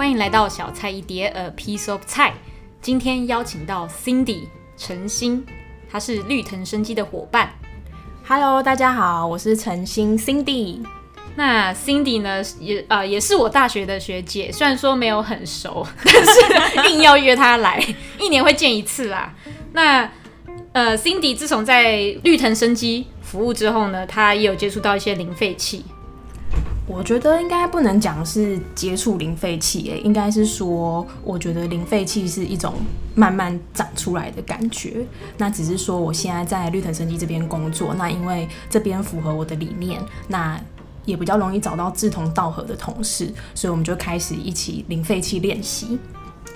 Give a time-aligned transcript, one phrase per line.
[0.00, 2.32] 欢迎来到小菜一碟，A piece of 菜。
[2.80, 5.44] 今天邀请到 Cindy 陈欣，
[5.90, 7.52] 她是绿藤生机的伙伴。
[8.26, 10.82] Hello，大家好，我是陈欣 Cindy。
[11.36, 17.78] 那 Cindy 呢，也呃也是我大学的学姐，虽然说没有很熟， 但是硬要约她来，
[18.18, 19.34] 一年会见一次啦。
[19.74, 20.10] 那
[20.72, 25.84] 呃，Cindy 自从在绿藤生机服务之后呢，她也有接触到一些零废弃。
[26.92, 32.74] 我觉得应该不能讲是接触零废弃，诶，应该是说，我觉得零废弃是一种
[33.14, 35.06] 慢慢长出来的感觉。
[35.38, 40.60] 那只是说，我现在在绿藤生机这边工作，那因为这边符合我的理念，那
[41.04, 45.96] 也比较容易找到志同道合的同事，所以我们就开始一起零废弃练习。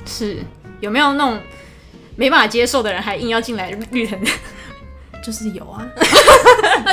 [0.05, 0.45] 是，
[0.81, 1.41] 有没有那种
[2.17, 4.21] 没办法接受的人，还硬要进来绿藤？
[5.25, 5.87] 就是有啊，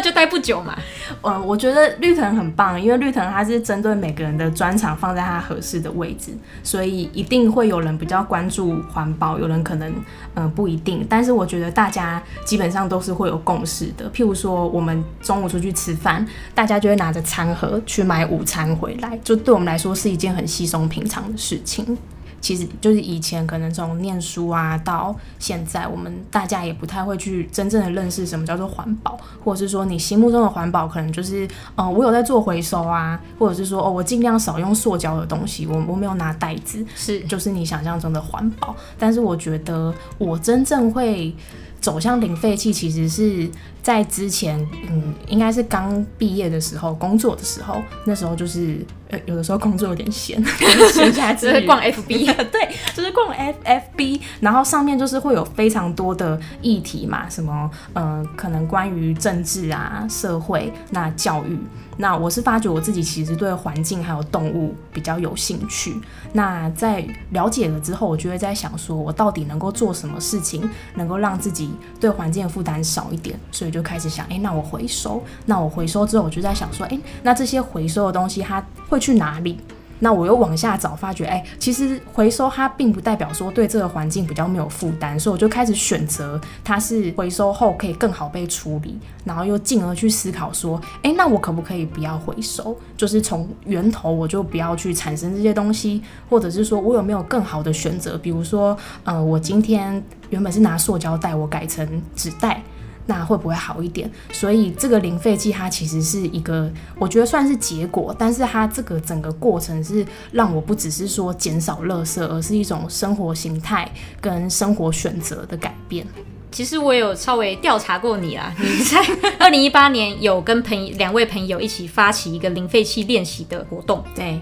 [0.02, 0.78] 就待不久嘛。
[1.22, 6.32] 呃，我觉得绿藤很棒，因为绿藤它是针对每个人的专长放在它合适的位置，
[6.64, 9.94] 所以一定会有人比较关注环保，有人可能
[10.34, 11.06] 嗯、不一定。
[11.08, 14.10] 但是我觉得大家基本上都是会有共识的。
[14.12, 16.26] 譬如说，我们中午出去吃饭，
[16.56, 21.98] 大家就会拿着餐盒去买午餐回来，就对我们来说是一件很稀松平常的事情。
[22.42, 38.76] 其实就是以前可能从念书啊到现在，我们大家也不太会去真正的认识什么叫做环保，或者是说你心目中的环保可能就是，哦、呃，我有在做回收啊，或者是说，哦，我尽量少用塑胶的东西，我我没有拿袋子，是就是你想象中的环保。
[38.98, 41.34] 但是我觉得我真正会
[41.80, 43.50] 走向零废弃，其实是
[43.82, 48.86] 在之前，嗯，应该是刚毕业的时候，工作的时候，那时候就是。
[49.26, 50.42] 有的时候工作有点闲，
[50.94, 61.60] 闲下来只是逛 FB， 对，就是逛 FFB，然后上面就是会有非常多的议题嘛，什么呃，可能关于政治啊、社会、那教育，
[61.98, 65.94] 那我是发觉我自己其实对环境还有动物比较有兴趣。
[66.32, 79.02] 那在了解了之后，我就会在想说，我到底能够做什么事情，能够让自己对环境的负担少一点，所以就开始想，哎，那我回收，那我回收之后，我就在想说，哎，那这些回收的东西它会。
[79.02, 79.58] 去哪里？
[79.98, 92.78] 那我又往下找，发觉哎、其实回收它并不代表说对这个环境比较没有负担，所以我就开始选择它是回收后可以更好被处理，然后又进而去思考说，哎、那我可不可以不要回收？
[92.96, 98.16] 就是从源头我就不要去产生这些东西，或者是说我有没有更好的选择？
[98.20, 102.62] 比如说，呃，我今天原本是拿塑胶袋，我改成纸袋。
[103.12, 104.10] 那会不会好一点？
[104.32, 113.90] 所以这个零废弃它其实是一个，我觉得算是结果，但是它这个整个过程是让我不只是说减少垃圾，而是一种生活形态
[114.20, 116.08] 跟生活选择的改变。
[116.52, 119.00] 其实我有稍微调查过你啦， 你在
[119.40, 124.42] 二零一八年有跟朋友两位朋友一起发起一个零废弃练习的活动，对。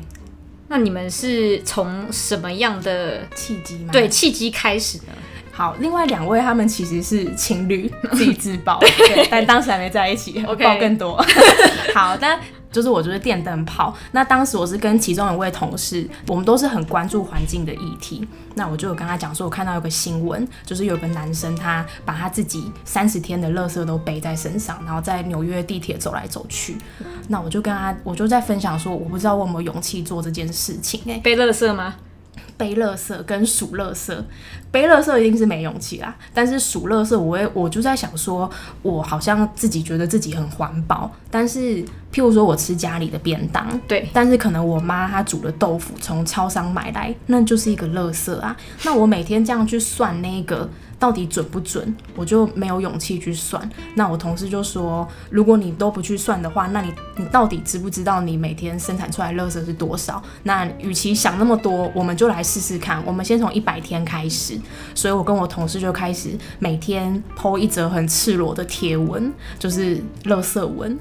[0.71, 3.89] 那你们是从什么样的契机吗？
[3.91, 5.05] 对，契机开始的。
[5.59, 10.39] 好，另外两位他们其实是情侣， 自己自爆， 对，但当时还没在一起.
[10.63, 11.21] 爆更多。
[11.93, 12.39] 好，但
[12.71, 13.93] 就是我就是电灯泡。
[14.13, 18.25] 那当时我是跟其中一位同事，我们都是很关注环境的议题。
[18.55, 26.77] 那我就有跟他讲说，我看到有个新闻，就是有个男生他把他自己三十天的垃圾都背在身上，然后在纽约地铁走来走去。
[27.27, 31.15] 那我就跟他，我就在分享说，我不知道我有没有勇气做这件事情，欸。
[31.15, 31.95] 哎，背垃圾吗？
[32.57, 34.15] 背垃圾跟数垃圾，
[34.71, 36.15] 背垃圾一定是没勇气啦。
[36.33, 38.49] 但是数垃圾，我会我就在想说，
[38.81, 41.11] 我好像自己觉得自己很环保。
[41.31, 48.55] 但是，譬如说我吃家里的便当，对，但是可能我妈她煮的豆腐从超商买来，那就是一个垃圾啊。
[48.83, 50.69] 那我每天这样去算那个。
[50.99, 51.95] 到底准不准？
[52.15, 53.67] 我就没有勇气去算。
[53.95, 60.21] 那我同事就说：“如果你都不去算的话，那你你到底知不知道你每天生产出来的垃圾是多少？
[60.43, 63.01] 那与其想那么多，我们就来试试看。
[63.05, 64.59] 我们先从一百天开始。
[64.93, 70.99] 所以我跟我同事就开始每天 po 一则很赤裸的贴文，就是垃圾文。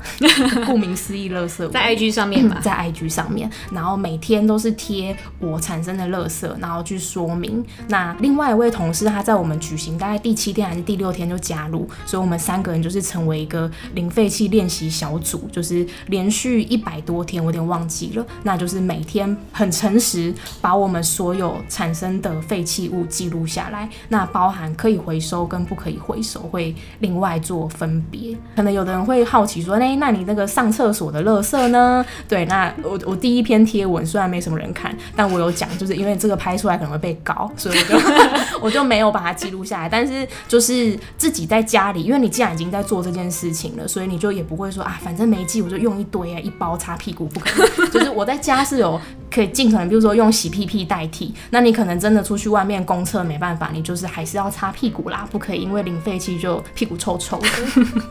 [0.65, 7.65] 顾名思义，垃圾文在 IG 上面吧，在 IG 上面，然后每天都是贴我产生的垃圾，然后去说明。
[7.89, 9.88] 那另外一位同事他在我们举行。
[9.97, 28.37] 大概第七天还是第六天就加入，所以我们三个人就是成为一个零废弃练习小组，就是连续一百多天，我有点忘记了，那就是每天很诚实把我们所有产生的废弃物记录下来，那包含可以回收跟不可以回收，会另外做分别。
[28.57, 32.05] 可能有的人会好奇说，哎，那你那个上厕所的垃圾呢？
[32.29, 37.99] 对，那我我第一篇贴文虽然没什么人看，但我有讲，就是因为这个拍出来可能会被搞，所以我就
[38.63, 39.89] 我就没有把它记录下来。
[39.89, 47.91] 但是就是自己在家里，因为你既然已经在做这件事情了，所以你就也不会说啊，反正没记，我就用一堆啊，一包擦屁股不可能。
[47.91, 51.35] 就是我在家是有可以尽可能，比如说用洗屁屁代替。
[51.51, 57.49] 那你可能真的出去外面公厕没办法，你就是还是要擦屁股啦，不可以因为零废弃就屁股臭臭的。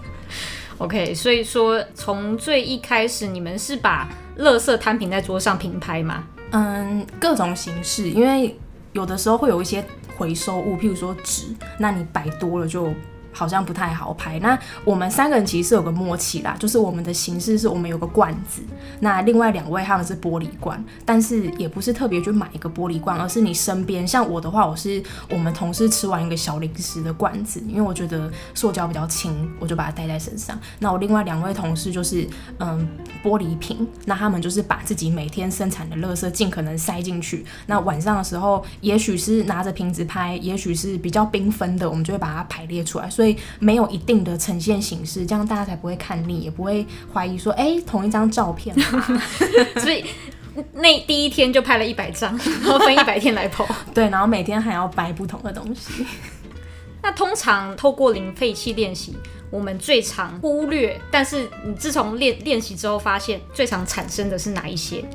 [0.79, 6.23] OK，所以说从最一开始，你们是把垃圾摊平在桌上平拍吗？
[6.51, 8.55] 嗯，各种形式，因为
[8.93, 9.83] 有的时候会有一些
[10.17, 11.43] 回收物，譬如说纸，
[11.77, 12.93] 那你摆多了就。
[13.37, 14.39] 好像不太好拍。
[14.39, 18.61] 那我们三个人其实是有个默契啦，就是我们的形式是我们有个罐子，
[18.99, 30.57] 那另外两位他们是玻璃罐，但是也不是特别去买一个玻璃罐，而是你身边，像我的话，我是我们同事吃完一个小零食的罐子，因为我觉得塑胶比较轻，我就把它带在身上。
[30.79, 32.27] 那我另外两位同事就是
[32.59, 32.87] 嗯
[33.23, 37.45] 玻璃瓶，那他们就是把自己每天生产的垃圾尽可能塞进去。
[37.65, 43.09] 那晚上的时候，也许是 拿着瓶子拍，也许是比较缤纷的，我们就会把它排列出来。
[43.09, 43.26] 所以
[43.59, 48.75] 没有一定的呈现形式，这样大家才不会看腻，也不会怀疑说，哎，同一张照片。
[49.79, 50.05] 所以
[50.73, 53.65] 那第一天就拍了一百张， 然后分一百天来 po。
[53.93, 56.05] 对，然后每天还要掰不同的东西。
[57.01, 59.15] 那通常透过零废弃练习，
[59.49, 65.05] 我们最常忽略，但是你自从练练习之后，发现最常产生的是哪一些？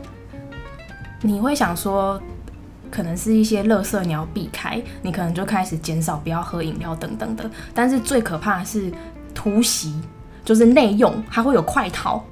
[1.21, 2.21] 你会想说？
[2.93, 7.51] 可能是一些乐色你要避开，你可能就开始减少不要喝饮料等等的。
[7.75, 8.93] 但是最可怕的是
[9.35, 9.99] 突袭，
[10.45, 12.23] 就是内用，它会有快逃。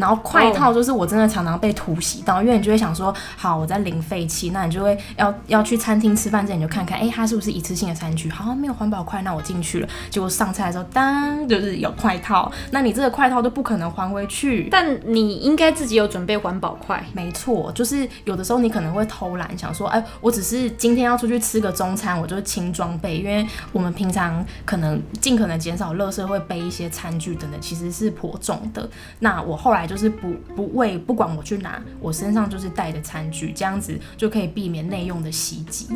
[0.00, 8.30] 然后快套就是我真的常常被突袭到，因为你就会想说，好，我在零废弃，那你就会要要去餐厅吃饭之前你就看看，哎、欸，它是不是一次性的餐具？
[8.30, 14.68] 好像没有环保筷，那我进去了，结果上菜的时候，当就是有快套，那你这个快套都不可能还回去。
[14.70, 17.04] 但你应该自己有准备环保筷。
[17.12, 28.88] 没错，就是有的时候你可能会偷懒，想说，哎、欸，我只是今天要出去吃个中餐，我就轻装备，因为我们平常可能尽可能减少垃圾，会背一些餐具等等，其实是颇重的。
[29.18, 29.89] 那我后来。
[29.90, 35.88] 就是不不为不管我去哪，我身上就是带着餐具，这样子就可以避免内用的袭击。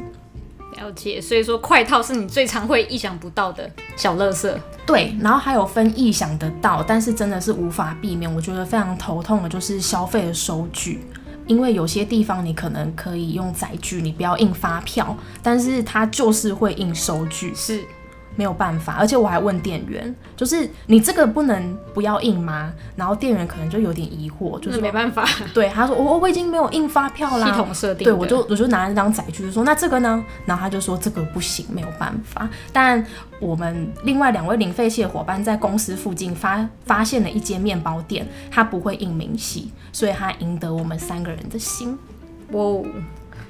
[0.76, 4.58] 了解，所以说快套是你最常会意想不到的小乐色。
[4.85, 8.35] 对，然后还有分意想得到，但是真的是无法避免。
[8.35, 11.06] 我觉得非常头痛的就是消费的收据，
[11.46, 17.55] 因为有些地方你可能可以用载具，你不要印发票，但是它就是会印收据。
[17.55, 17.85] 是。
[18.36, 22.72] 没有办法，而且我还问店员，就是你这个不能不要印吗？
[22.96, 25.25] 然后店员可能就有点疑惑，就是没办法。
[25.54, 27.46] 对，他说我我已经没有印发票啦。
[27.46, 28.04] 系统设定。
[28.04, 30.25] 对，我就我就拿那张载具就说那这个呢？
[30.46, 32.48] 然后他就说这个不行，没有办法。
[32.72, 33.04] 但
[33.40, 41.98] 我们另外两位零废弃的伙伴在公司附近发发现了一间面包店，他不会印明细，所以他赢得我们三个人的心。
[42.52, 42.62] 哇，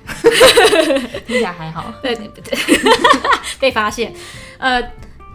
[1.26, 1.92] 听起来还好。
[2.02, 2.78] 对对对对，
[3.60, 4.12] 被发现。
[4.58, 4.82] 呃，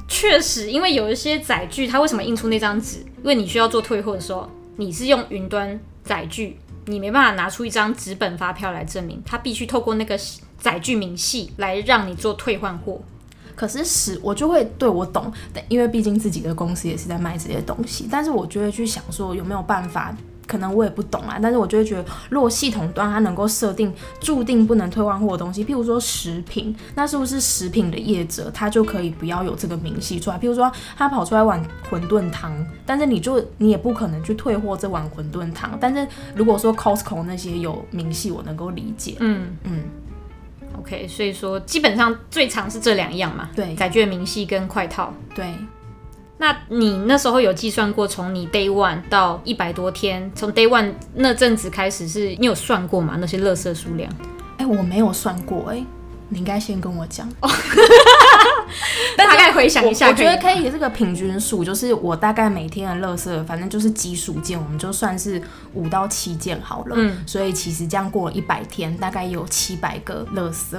[0.07, 2.99] 确实，因为有一些载具，它为什么印出那张纸？
[3.17, 10.17] 因为你需要做退货的时候，你是用云端载具，你没办法拿出一张纸本发票来证明，它必须透过那个
[10.59, 13.01] 载具明细来让你做退换货。
[13.55, 20.15] 可是使我就会对我懂，但因为毕竟自己的公司也是在卖这些东西，但是我就会去想说有没有办法。
[20.49, 30.39] 可能我也不懂啊，但是我就会觉得，如果系统端它能够设定注定不能退换货的东西，譬如说食品，那是不是食品的业者他就可以不要有这个明细出来？
[30.39, 32.51] 譬如说他跑出来碗馄饨汤，
[32.83, 35.77] 但是你就你也不可能去退货这碗馄饨汤。
[35.79, 39.17] 但是如果说 Costco 那些有明细，我能够理解。
[39.19, 39.83] 嗯嗯
[40.79, 45.53] ，OK，所以说基本上最常是这两样嘛，对，载具明细跟快套，对。
[46.41, 53.17] 那你那时候有计算过，从你 day one 到一百多天，从 day one 那阵子开始，是你有算过吗？
[53.19, 54.09] 那些垃圾数量？
[54.57, 55.85] 哎、欸，我没有算过、欸，哎，
[56.29, 57.29] 你应该先跟我讲。
[57.41, 57.49] 哦
[59.17, 65.41] 大概回想一下我，我觉得可以这个平均数，就是我大概每天的垃圾，反正就是几数件，我们就算是
[65.73, 66.95] 五到七件好了。
[66.97, 70.77] 嗯，所以其实这样过了一百天，大概有七百个垃圾。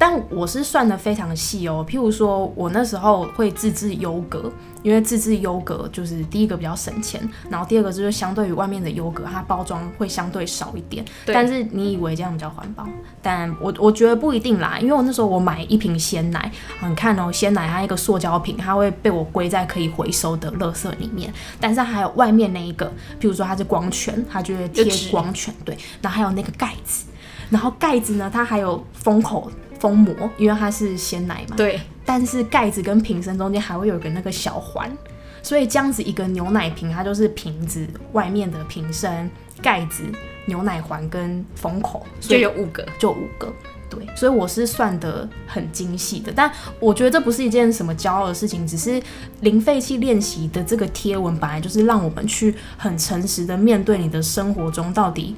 [0.00, 4.50] 但我是算的非常细哦，譬如说我那时候会自制优格，
[4.84, 11.04] 因为自制优格就是第一个比较省钱，然后第二个就是相对于外面的优格，它包装会相对少一点。
[11.26, 11.34] 对。
[11.34, 12.86] 但是你以为这样比较环保，
[13.20, 16.48] 但我我觉得不一定啦，因为我那时候我买一瓶鲜奶，
[16.80, 22.86] 你看哦，鲜奶它一个塑胶瓶，它会被我归在可以回收的垃圾里面，但是还有外面那一个，
[23.20, 27.06] 譬如说它是光圈，它就会贴光圈，对，然后还有那个盖子，
[27.50, 29.50] 然后盖子呢，它还有封口。
[29.78, 31.56] 封膜，因为它是鲜奶嘛。
[31.56, 31.80] 对。
[32.04, 34.90] 但是盖子跟瓶身中间还会有一个那个小环，
[35.42, 39.30] 所以这样子一个牛奶瓶，它就是瓶子外面的瓶身、
[39.60, 40.04] 盖子、
[40.46, 43.52] 牛奶环跟封口，就有五个，就五个。
[43.90, 46.30] 对，所以我是算得很精细的。
[46.34, 49.02] 但我觉得这不是一件什么骄傲的事情，只是
[49.40, 55.34] 零废弃练习的这个贴文本来就是让我们去很诚实的面对你的生活中到底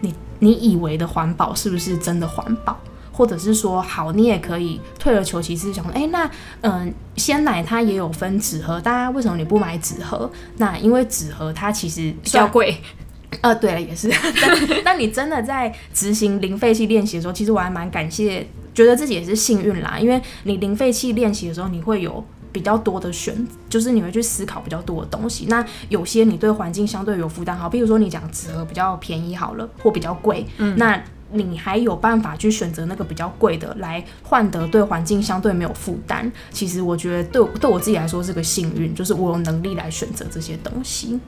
[0.00, 2.78] 你你以为的环保是不是真的环保。
[3.18, 10.30] 或者是说好，你也可以退而求其次，想说，哎、欸，那嗯，鲜奶它也有分纸盒，大家为什么你不买纸盒？
[10.58, 12.76] 那因为纸盒它其实比较贵。
[13.42, 14.08] 呃，对了，也是。
[14.40, 23.34] 但但你真的在执行零废弃练习的时候，其实我还蛮感谢，觉得自己也是幸运啦，因为你零废弃练习的时候，你会有比较多的选，
[23.68, 25.46] 就是你会去思考比较多的东西。
[25.48, 31.02] 那有些你对环境相对有负担，好，比如说你讲纸盒比较便宜好了，或比较贵，嗯，那。
[31.30, 36.30] 你还有办法去选择那个比较贵的，来换得对环境相对没有负担。
[36.50, 41.18] 其实我觉得对对我自己来说是个幸运，就是我有能力来选择这些东西。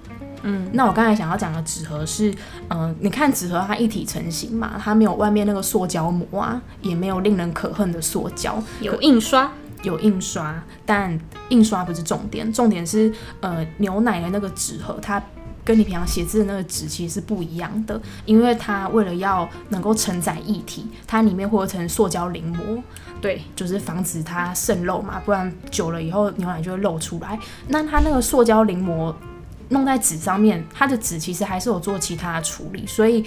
[0.42, 2.30] 嗯，那我刚才想要讲的纸盒是，
[2.69, 9.52] 嗯、呃，你看纸盒它一体成型嘛，它没有外面那个塑胶膜啊，也没有令人可恨的塑胶，有印刷，
[9.83, 15.23] 有印刷，但印刷不是重点，重点是呃牛奶的那个纸盒它。
[15.64, 22.83] 跟你平常写字的那个纸其实是不一样的，因为它为了要能够承载液体，它里面会有层塑胶淋膜，
[23.21, 27.38] 对，就是防止它渗漏嘛，不然久了以后牛奶就会漏出来。
[27.69, 29.14] 那它那个塑胶淋膜
[29.69, 33.25] 弄在纸上面，它的纸其实还是有做其他的处理，所以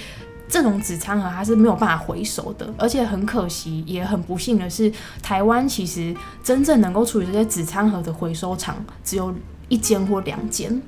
[0.50, 6.14] 这种纸餐盒它是没有办法回收的，而且很可惜，也很不幸的是，台湾其实
[6.44, 9.34] 真正能够处理这些纸餐盒的回收厂只有
[9.70, 10.82] 一间或两间。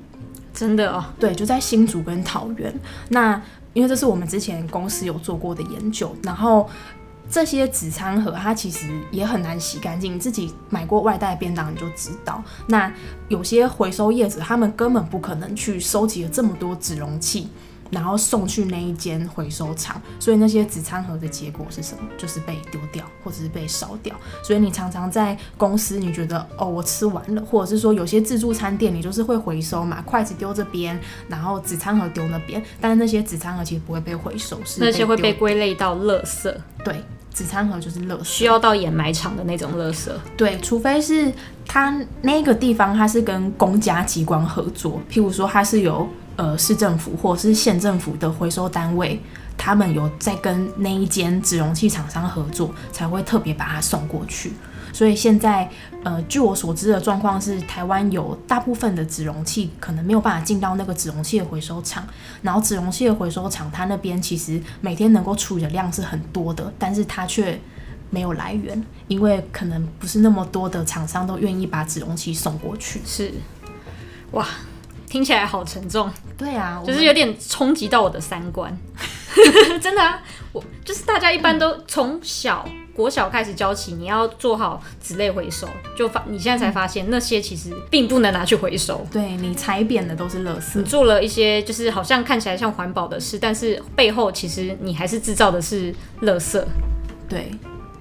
[0.56, 2.74] 真的哦，对，就在新竹跟桃园。
[3.10, 3.40] 那
[3.74, 6.66] 因为这是我们之前公司有做过的研究，然后
[7.30, 10.18] 这些纸餐盒它其实也很难洗干净。
[10.18, 12.42] 自己买过外带便当你就知道。
[12.68, 12.90] 那
[13.28, 17.48] 有些回收业者他们根本不可能去收集了这么多纸容器。
[17.90, 22.00] 然后送去那一间回收厂，所以那些纸餐盒的结果是什么？
[22.18, 24.14] 就是被丢掉，或者是被烧掉。
[24.42, 36.52] 所以你常常在公司，你觉得哦，我吃完了，或者是说有些自助餐店，你就是会回收嘛，筷子丢这边，然后纸餐盒丢那边，但是那些纸餐盒其实不会被回收，是那些会被归类到垃圾。
[36.84, 37.02] 对，
[37.32, 40.10] 纸餐盒就是垃圾，需要到掩埋场的那种垃圾。
[40.36, 41.32] 对，除非是
[41.66, 46.08] 它那个地方它是跟公家机关合作，譬如说它是有。
[46.36, 49.18] 呃，市政府或是县政府的回收单位，
[49.56, 54.52] 他们有在跟那一间纸容器厂商合作，才会特别把它送过去。
[54.92, 55.68] 所以现在，
[56.04, 62.06] 呃，据我所知的状况是，台湾有大部分的纸容器可能没有办法进到那个纸容器的回收厂，
[62.42, 67.58] 然后纸容器的回收厂，它那边其实每天能够处理的量是很多的，但是它却
[68.10, 73.00] 没有来源，因为可能不是那么多的厂商都愿意把纸容器送过去。
[73.06, 73.32] 是，
[74.32, 74.46] 哇。
[75.16, 78.70] 听起来好沉重，对啊，就是有点冲击到我的三观，
[79.80, 96.62] 真的啊，我就是大家一般都从小国小开始教起，你要做好纸类回收，就发你现在才发现那些其实并不能拿去回收，对，你踩扁的都是垃圾，你做了一些就是好像看起来像环保的事，但是背后其实你还是制造的是垃圾，
[97.26, 97.50] 对。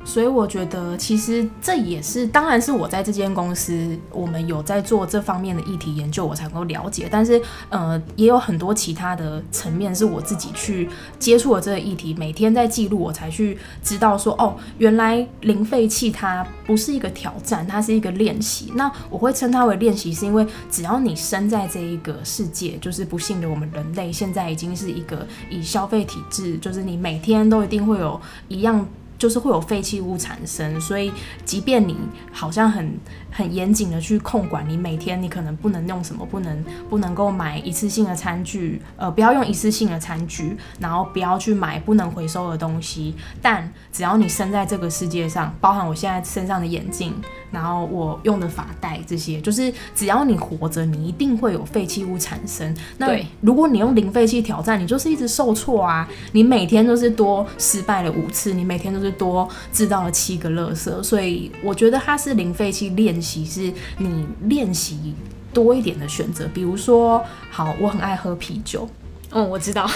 [0.06, 7.10] 所以我觉得，其实这也是，当然是我在这间公司，我们有在做这方面的议题研究，我才能够了解。
[7.12, 18.72] 但是，呃，也有很多其他的层面是我自己去接触了这个议题，每天在记录，我才去知道说，哦，原来零废弃它不是一个挑战，它是一个练习。
[18.76, 28.88] 那我会称它为练习，是因为只要你生在这一个世界，就是不幸的我们人类现在已经是一个以消费体制，就是你每天都一定会有一样。
[29.18, 31.12] 就是会有废弃物产生，所以
[31.46, 31.96] 即便你
[32.32, 32.98] 好像很
[33.36, 43.15] 很严谨的去控管，你每天你可能不能用什么，不能不能够买一次性的餐具，呃，不要用一次性的餐具，然后不要去买不能回收的东西。
[43.42, 47.13] 但只要你生在这个世界上，包含我现在身上的眼镜，
[47.50, 52.75] 然后我用的发带这些，就是只要你活着，你一定会有废弃物产生。
[52.98, 59.15] 那如果你用零废弃挑战，你就是一直受挫啊，你每天都是多失败了五次，你每天都是。
[59.15, 65.15] 多制造了七个垃圾，所以我觉得它是零废弃练习，是你练习
[65.51, 66.48] 多一点的选择。
[66.53, 68.88] 比如说，好，我很爱喝啤酒，
[69.32, 69.89] 嗯，我知道，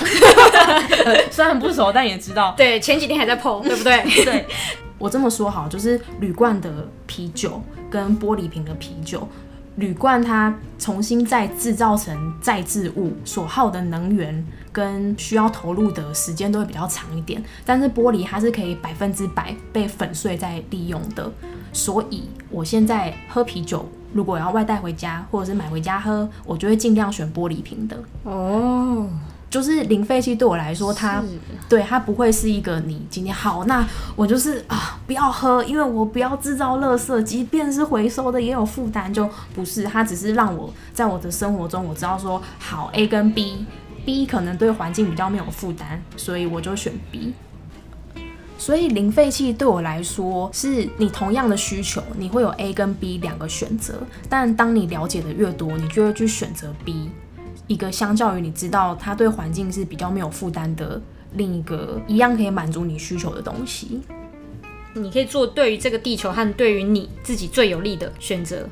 [1.29, 2.55] 虽然不熟，但也知道。
[2.57, 4.01] 对，前几天还在碰，对不对？
[4.25, 4.45] 对，
[4.97, 9.27] 我这么说好，就是铝罐的啤酒跟玻璃瓶的啤酒。
[9.79, 21.31] 铝罐它重新再制造成再制物所耗的能源跟需要投入的时间都会比较长一点，但是玻璃它是可以百分之百被粉碎再利用的，
[21.71, 27.97] 所以我现在喝啤酒，如果要外带回家或者是买回家喝，我就会尽量选玻璃瓶的。
[28.23, 29.07] 哦，
[29.49, 31.23] 就是零废弃对我来说，它
[31.67, 33.83] 对它不会是一个你今天好，那
[34.15, 47.33] 我就是啊不要喝，因为我不要制造垃圾，即便是回收的也有负担，就不是，它只是让我在我的生活中我知道说好 A 跟 B，B 可能对环境比较没有负担，所以我就选 B。
[48.59, 57.09] 所以零废弃对我来说，是你同样的需求，你会有 A 跟 B 两个选择，但当你了解的越多，你就会去选择 B。
[57.69, 60.99] 一个相较于你知道它对环境是比较没有负担的
[61.35, 64.01] 另一个一样可以满足你需求的东西，
[64.95, 68.67] 你可以做对于这个地球和对于你自己最有利的选择。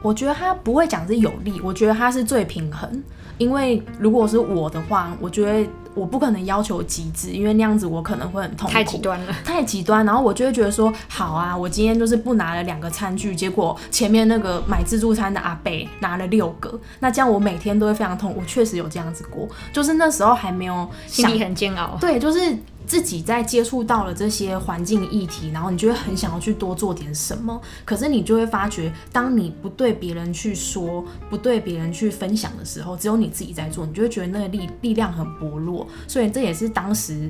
[0.00, 3.02] 我觉得它不会讲是有利，我觉得它是最平衡。
[3.38, 10.06] 因为如果是我的话，我觉得我不可能要求极致，因为那样子我可能会很痛苦，太极端了，太极端。
[10.06, 18.34] 然后我就会觉得说，好啊，我今天就是不拿了两个餐具，结果前面那个买自助餐的阿贝拿了六个，那这样我每天都会非常痛。
[18.36, 21.96] 我确实有这样子过，就是那时候还没有心里很煎熬。
[22.00, 22.56] 对，就是。
[22.88, 27.60] 自己在接触到了这些环境议题，然后你就会很想要去多做点什么。
[27.84, 35.86] 可是你就会发觉，当你不对别人去说，不对别人去分享的时候，只有你自己在做，你就会觉得那个力力量很薄弱。
[36.06, 37.28] 所以这也是当时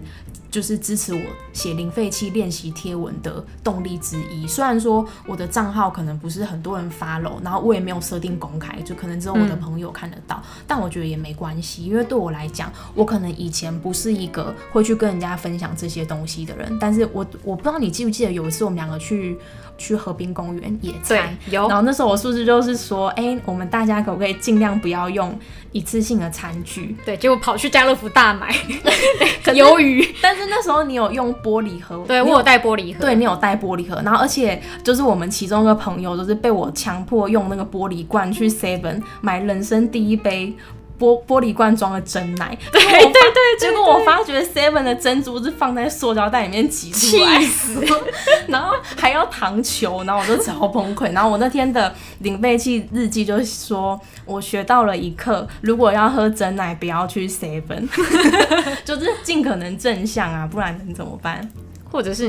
[0.50, 1.21] 就是支持我
[1.53, 4.47] 写零废弃练习贴文的动力之一。
[4.47, 10.43] 虽然说我的账号可能不是很多人 follow，然后我也没有设定公开，就可能只有我的朋友看得到。
[10.67, 15.29] 但我觉得也没关系，因为对我来讲，我可能以前不是一个会去跟人家。
[15.38, 19.38] 分享这些东西的人，但是我我不知道你记不记得有一次我们两个去
[19.78, 25.38] 去河滨公园野餐，有，然后那时候我是不是就是说，哎、欸，我们大家可不可以尽量不要用
[25.73, 26.97] 一次性的餐具？
[27.06, 28.52] 对，结果跑去家乐福大买。
[29.54, 40.54] 鱿鱼，但是那时候你有用玻璃盒，对，我有带玻璃盒，对，你有带玻璃盒，然后而且就是我们其中一个朋友就是被我强迫用那个玻璃罐去 Seven 买人生第一杯。
[40.99, 47.87] 玻玻璃罐装的真奶，对对对，结果我发觉 Seven 的珍珠是放在塑胶袋里面挤出来，气死！
[48.49, 51.12] 然后还要糖球，然后我就只好崩溃。
[51.12, 57.88] 然后我那天的零废弃日记就是说，我学到了一课：如果要喝真奶，不要去 Seven，
[58.85, 61.49] 就是尽可能正向啊，不然能怎么办？
[61.90, 62.29] 或者是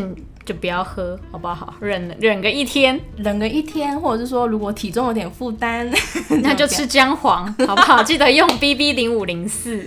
[0.49, 1.75] 就不要喝，好不好？
[1.79, 5.87] 忍忍个一天，忍个一天，或者是说，如果体重有点负担，
[6.41, 8.01] 那就吃姜黄，好不好？
[8.03, 9.85] 记得用 BB 零五零四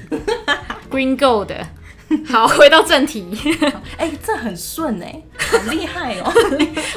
[0.88, 1.50] Green Gold。
[2.28, 3.26] 好，回到正题。
[3.98, 6.32] 哎、欸，这很顺哎，好厉害哦！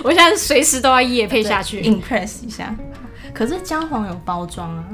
[0.04, 2.76] 我现在随时都要夜配下去，impress 一下。
[3.34, 4.86] 可是姜黄有包装啊，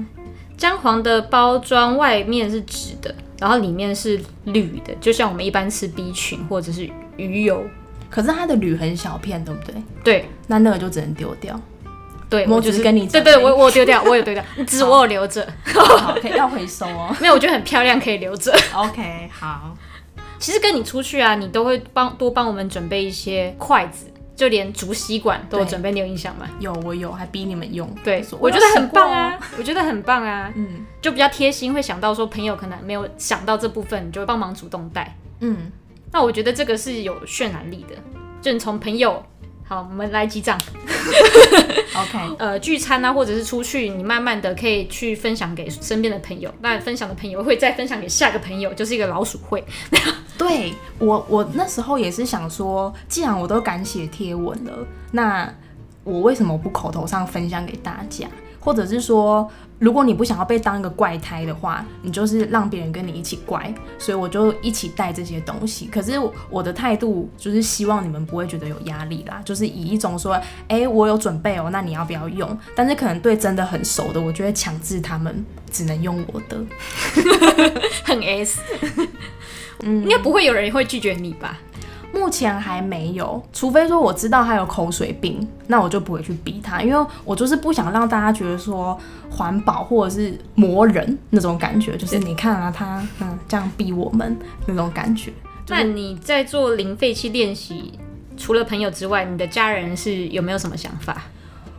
[0.56, 6.90] 姜黄的包装外面是纸的，然后里面是铝的，就像我们一般吃 B 群或者是。
[7.18, 7.64] 鱼油，
[8.12, 9.76] 可是它的铝很小片，对不对？
[10.04, 11.60] 对，那那个就只能丢掉。
[12.30, 15.46] 对，我只是跟你对对，我我丢掉，我有丢掉， 只是我有留着。
[15.66, 17.14] 好，可以要回收哦。
[17.20, 18.54] 没有，我觉得很漂亮，可以留着。
[18.76, 19.76] OK，好。
[20.40, 26.48] 其实跟你出去啊，你都会帮多帮我们准备一些筷子，就连竹吸管都有准备，你有印象吗？
[26.60, 27.88] 有，我有，还逼你们用。
[28.04, 30.52] 对，我觉得很棒啊，我觉得很棒啊。
[30.56, 35.18] 嗯，就比较贴心，会想到说朋友可能没有想到这部分，你就会帮忙主动带。
[35.42, 35.72] 嗯。
[36.12, 37.96] 那我觉得这个是有渲染力的，
[38.42, 39.24] 就你从朋友，
[39.64, 40.60] 好，我们来记账
[41.96, 49.64] ，OK， 呃，聚餐啊，或者是出去，你慢慢的可以去分享给身边的朋友，那分享的朋友会再分享给下一个朋友，就是一个老鼠会。
[50.38, 55.54] 对我，我那时候也是想说，既然我都敢写贴文了，那
[56.04, 58.28] 我为什么不口头上分享给大家？
[58.62, 63.74] 或者是说，如果你不想要被当一个怪胎的话，你就是让别人跟你一起怪。
[63.98, 65.88] 所以我就一起带这些东西。
[65.88, 66.14] 可是
[66.50, 70.34] 我的态度就是希望你们不会觉得有压力啦，就是以一种说，
[70.68, 72.58] 哎、欸，我有准备哦、喔，那你要不要用？
[72.76, 76.64] 但是可能对真的很熟的，我就会强制他们只能用我的，
[78.04, 78.62] 很 S。
[79.84, 81.58] 嗯，应该不会有人会拒绝你吧？
[82.14, 88.98] 目前还没有，除非说我知道他有口水病，那我就不会去逼他，因为我就是不想让大家觉得说
[89.30, 95.32] 环保或者是磨人那种感觉，就是你看啊，他嗯这样逼我们那种感觉。
[95.70, 97.98] 那你在做零废弃练习，
[98.36, 101.24] 除了朋友之外，你的家人是有没有什么想法？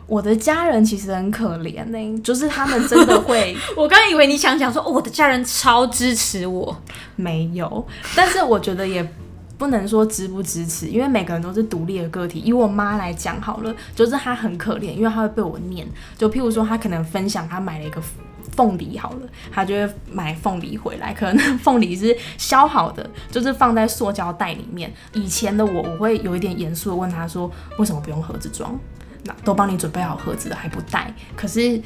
[0.07, 6.75] 我的家人其实很可怜呢、欸，就是他们真的会， 我刚以为你想讲说，哦，我的家人超支持我，
[7.15, 9.07] 没有，但是我觉得也。
[9.57, 12.41] 不能说支不支持，因为每个人都是独立的个体。
[12.43, 15.87] 以我妈来讲好了，就是她很可怜，因为她会被我念。
[16.17, 18.01] 就譬如说，她可能分享她买了一个
[18.51, 24.91] 凤梨好了，她就会买凤梨回来，可能凤梨是削好的，就是放在塑胶袋里面。
[25.13, 28.77] 以前的我，我会有一点严肃的问她说：“为什么不用盒子装？
[29.25, 31.81] 那都帮你准备好盒子了还不带？”可是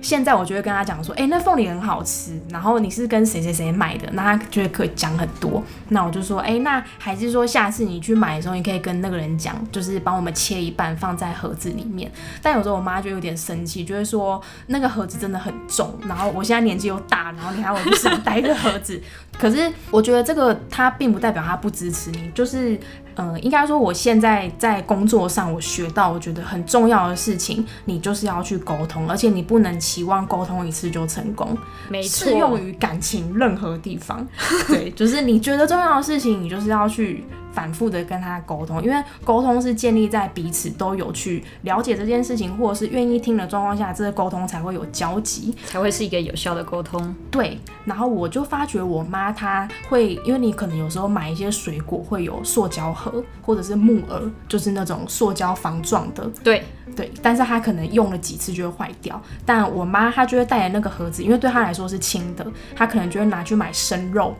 [0.00, 5.62] 现在我就会跟他讲说，哎、那凤梨很好吃，然后你是跟谁谁谁买的，那他就会可以讲很多。
[5.88, 12.10] 那我就说，哎、那还是说下次你去买的时候，你可以跟那个人讲，就是帮我们切一半放在盒子里面。
[12.42, 19.00] 但有时候我妈就有点生气，就会说那个盒子真的很重，然后我现在年纪又大，然后你还要我去少带一个盒子。
[19.38, 22.78] 可是我觉得这个他并不代表他不支持你，就是。
[23.16, 31.56] 嗯、应该说，我现在在工作上，我学到我觉得很重要的事情，你就是要去沟通，而且你不能期望沟通一次就成功。
[31.88, 34.24] 没错，适用于感情任何地方。
[34.68, 37.24] 对，就是你觉得重要的事情，你就是要去。
[37.52, 47.14] 反复的跟他沟通，因为沟通是建立在彼此都有去了解这件事情，或者是愿意听的状况下，这个沟通才会有交集，才会是一个有效的沟通。
[47.30, 56.30] 对，然后我就发觉我妈她会，因为你可能有时候买一些水果会有塑胶盒，或者是木耳，就是那种塑胶防撞的。
[56.44, 59.20] 对对，但是她可能用了几次就会坏掉。
[59.44, 64.34] 但我妈她就会带着那个盒子，因为对她来说是轻的，她可能就会拿去买生肉，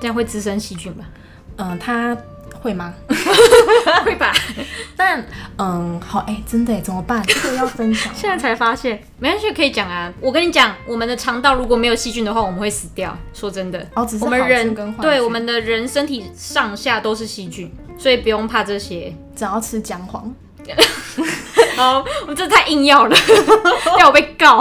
[0.00, 1.04] 这样会滋生细菌吧？
[1.58, 2.16] 嗯，他
[2.60, 2.94] 会吗？
[4.04, 4.32] 会吧。
[4.96, 5.24] 但
[5.58, 7.22] 嗯，好，哎、欸，真的，怎么办？
[7.26, 8.12] 这个要分享。
[8.16, 10.12] 现在才发现，没关系，可以讲啊。
[10.20, 13.16] 我跟你讲，我们的肠道如果没有细菌的话，我们会死掉。
[13.32, 20.34] 说真的，哦，只是我们人对我们的人身体上下都是细菌，所以不用怕这些，只要吃姜黄。
[21.76, 23.16] 好，我们这太硬要了，
[23.98, 24.60] 要我被告。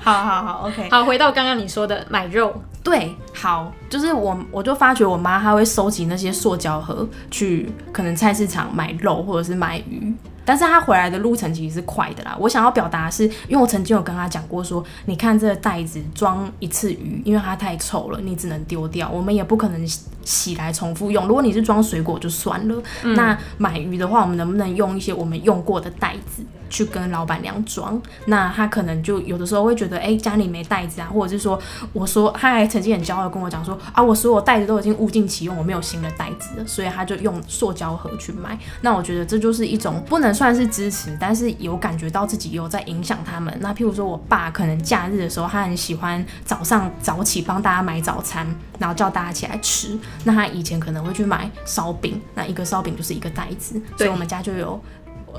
[0.00, 0.88] 好好好，OK。
[0.90, 2.62] 好，回到刚刚你说的买肉。
[2.82, 10.12] 对，好，就是我，我就发觉我妈她会收集那些塑胶盒，去可能菜市场买肉或者是买鱼。
[10.44, 12.36] 但是她回来的路程其实是快的啦。
[12.40, 19.08] 我想要表达是，因为我曾经有跟她讲过说，你看这个袋子装一次鱼，因为它太臭了，你只能丢掉。
[19.08, 19.86] 我们也不可能
[20.24, 21.28] 洗来重复用。
[21.28, 28.00] 如果你是装水果就算了，嗯、那买鱼的话，我们能不能用一些我们用过的袋子去跟老板娘装？
[28.26, 31.56] 那他可能就有的时候会觉得，哎、欸，家里没袋子啊，或者是说，
[31.92, 38.58] 我说他还曾经很骄傲跟我讲说，啊，我所有袋子都已经物尽其用，我没有新的袋子了，所以他就用塑胶盒去买。
[38.80, 40.32] 那我觉得这就是一种不能。
[40.32, 43.54] 算是支持，但是有感觉到自己有在影响他们。
[43.60, 48.46] 那譬如说我爸可能假日的时候，他很喜欢早上早起帮大家买早餐，
[48.78, 49.98] 然后叫大家起来吃。
[50.24, 54.82] 那他以前可能会去买烧饼，那一个烧饼就是一个袋子，所以我们家就有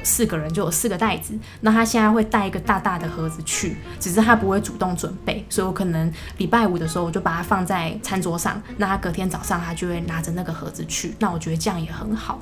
[0.04, 1.38] 四个人就有四个袋子。
[1.62, 11.14] 那他现在会带一个大大的盒子去，只是他不会主动准备，所以我可能礼拜五的时候我就把它放在餐桌上，那他隔天早上他就会拿着那个盒子去。
[11.20, 12.40] 那我觉得这样也很好。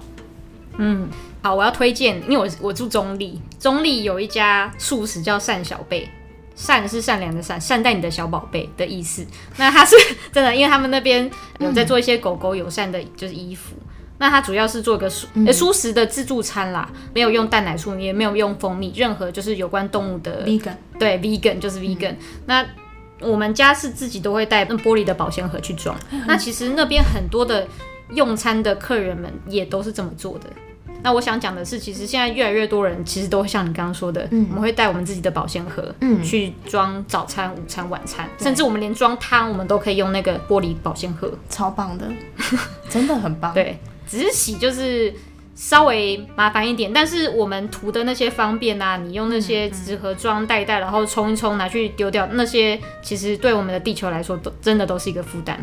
[0.78, 1.10] 嗯，
[1.44, 6.10] 好，我要推荐，因为我我住中立，中立有一家素食叫善小贝，
[6.56, 9.26] 善是善良的善，善待你的小宝贝的意思。
[9.58, 9.96] 那他是
[10.32, 13.76] 真的，因为他们那边有在做一些狗狗友善的，就是衣服。
[13.80, 13.88] 嗯、
[14.18, 22.12] 那他主要是做一个素呃素食的自助餐啦，没有用蛋奶素，也没有用蜂蜜，任何就是有关动物的 vegan，对 vegan 就是 vegan。
[22.12, 22.66] 嗯、那
[23.20, 25.98] 我们家是自己都会带那玻璃的保鲜盒去装。
[26.12, 27.68] 嗯、那其实那边很多的。
[28.14, 30.48] 用餐的客人们也都是这么做的。
[31.04, 42.08] 那我想讲的是，其实现在越来越多人其实都会像你刚刚说的，嗯、我们会带我们自己的保鲜盒，嗯，去装早餐、午餐、晚餐，甚至我们连装汤，我们都可以用那个玻璃保鲜盒，超棒的，
[42.88, 43.52] 真的很棒。
[43.56, 45.12] 对，只是洗就是
[45.56, 55.60] 稍微麻烦一点，但是我们图的那些方便啊，你用那些纸盒装袋袋，然后冲一冲拿去丢掉，那些其实对我们的地球来说都真的都是一个负担。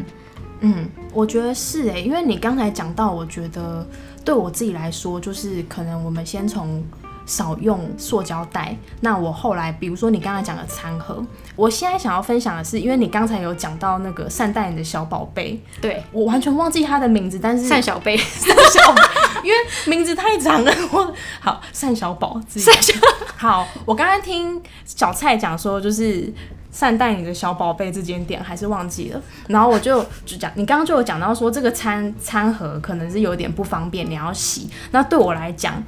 [0.61, 3.87] 嗯，我觉得是哎，因为你刚才讲到，我觉得
[4.29, 6.85] 对我自己来说，就是可能我们先从
[7.25, 8.77] 少用塑胶袋。
[9.01, 11.25] 那我后来，比如说你刚才讲的餐盒，
[11.57, 18.95] 我现在想要分享的是，因为你刚才有讲到那个善待你的小宝贝，对，我完全忘记他的名字，但是善小贝， 善小，
[19.43, 20.71] 因为名字太长了。
[20.93, 22.93] 我好善小宝，善小
[23.35, 26.31] 好，我刚刚听小蔡讲说，就是。
[26.79, 34.71] 善待你的小宝贝这间店还是忘记了，然后我就就讲，你刚刚就有讲到说这个餐餐盒可能是有点不方便，你要洗。
[34.93, 35.83] 那对我来讲，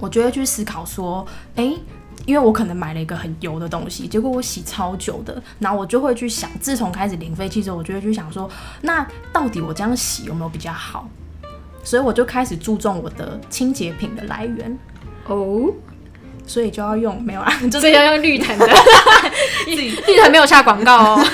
[0.00, 1.72] 我就会去思考说，哎、
[2.26, 11.08] 因为我可能买了一个很油的东西，结果我洗超久的，然后我就会去想，自从开始零废弃之后，我就会去想说，那到底我这样洗有没有比较好？
[11.84, 14.76] 所以我就开始注重我的清洁品的来源。
[15.28, 15.72] 哦。
[16.50, 18.66] 所以就要用没有啊， 就是要用绿藤的，
[19.68, 21.24] 绿藤没有下广告哦，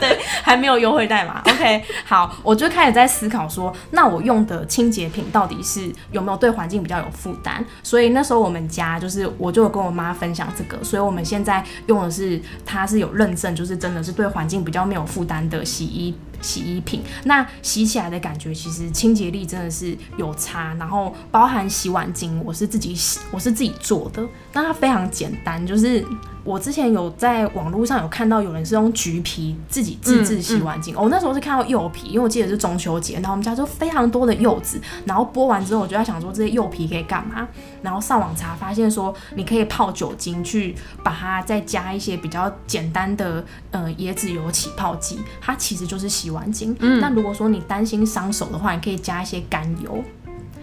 [0.00, 1.42] 对，还没有优惠代码。
[1.44, 7.62] OK，好，我就开始在思考说，那我用的清洁品到底是有没有对环境比较有负担？
[7.82, 16.14] 所以那时候我们家就是，我就有跟我妈分享这个，所以我们现在用的是它是有认证，就是真的是对环境比较没有负担的洗衣。
[16.42, 26.04] 洗衣品，那洗起来的感觉其实清洁力真的是有差，然后包含洗碗巾，我是自己洗，我是自己做的，那它非常简单，就是
[26.44, 37.46] 我之前有在网络上有看到有人是用橘皮自己自制洗碗巾，我、嗯嗯哦、那时候是看到柚皮，因为我记得是中秋节，然后我们家就非常多的柚子，然后剥完之后我就在想说这些柚皮可以干嘛，
[37.82, 40.74] 然后上网查发现说你可以泡酒精去
[41.04, 46.74] 把它再加一些比较简单的呃椰子油起泡剂，它其实就是洗碗巾。
[46.80, 50.02] 嗯，那如果说你担心伤手的话，你可以加一些甘油。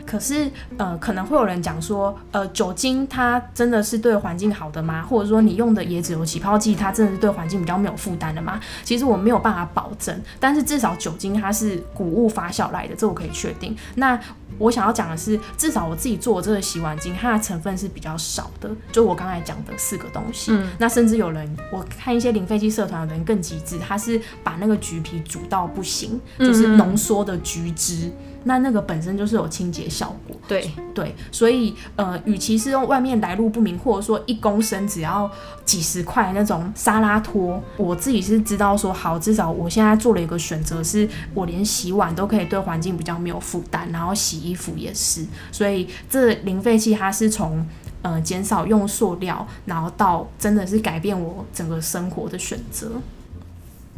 [0.10, 5.04] 可是，呃，可能会有人讲说，呃，酒精它真的是对环境好的吗？
[5.04, 8.60] 或者说你用的椰子油起泡剂，它真的是对环境比较没有负担的吗？
[8.84, 13.78] 其实我没有办法保证，但是至少酒精它是谷物发酵来的，这我可以确定。
[13.96, 14.20] 那
[14.58, 20.52] 我想要讲的是，至少我自己做的这个洗碗精，它的成分是比较少的，就我刚才讲的四个东西。
[20.52, 28.08] 嗯，那甚至有人，我看一些零废弃社团的人更极致，他是把那个橘皮煮到不行，就是浓缩的橘汁。
[28.08, 30.72] 嗯那那个本身就是有清洁效果，对。
[30.94, 35.32] 对，所以呃，与其是用外面来路不明，或者说一公升只要
[35.64, 47.66] 几十块那种沙拉托，我自己是知道说好，至少我现在做了一个选择，是我连洗碗都可以对环境比较没有负担，然后洗衣服也是，所以这零废弃它是从
[48.02, 52.92] 呃减少用塑料，然后到真的是改变我整个生活的选择。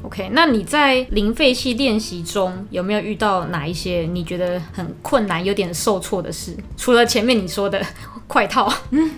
[0.03, 6.55] OK，那你在零废弃练习中有没有遇到哪一些你觉得很困难、有点受挫的事？
[6.75, 7.81] 除了前面你说的
[8.27, 9.11] 快套，嗯。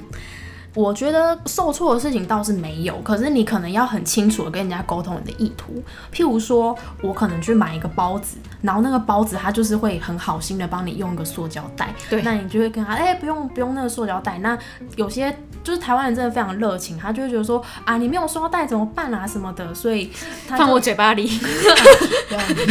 [0.75, 5.83] 我觉得受挫的事情倒是没有，可是你可能要很清楚的跟人家沟通你的意图。
[6.12, 14.39] 譬如说，我可能去买一个包子，然后那个包子他就是会很好心的帮你用一个塑胶袋，对，那你就会跟他，哎、欸，不用不用那个塑胶袋。
[14.39, 14.57] 那
[14.95, 15.31] 有些
[15.63, 20.12] 就是台湾人真的非常热情，他就会觉得说，啊，你没有塑胶袋怎么办啊什么的，所以
[20.47, 21.29] 他放我嘴巴里，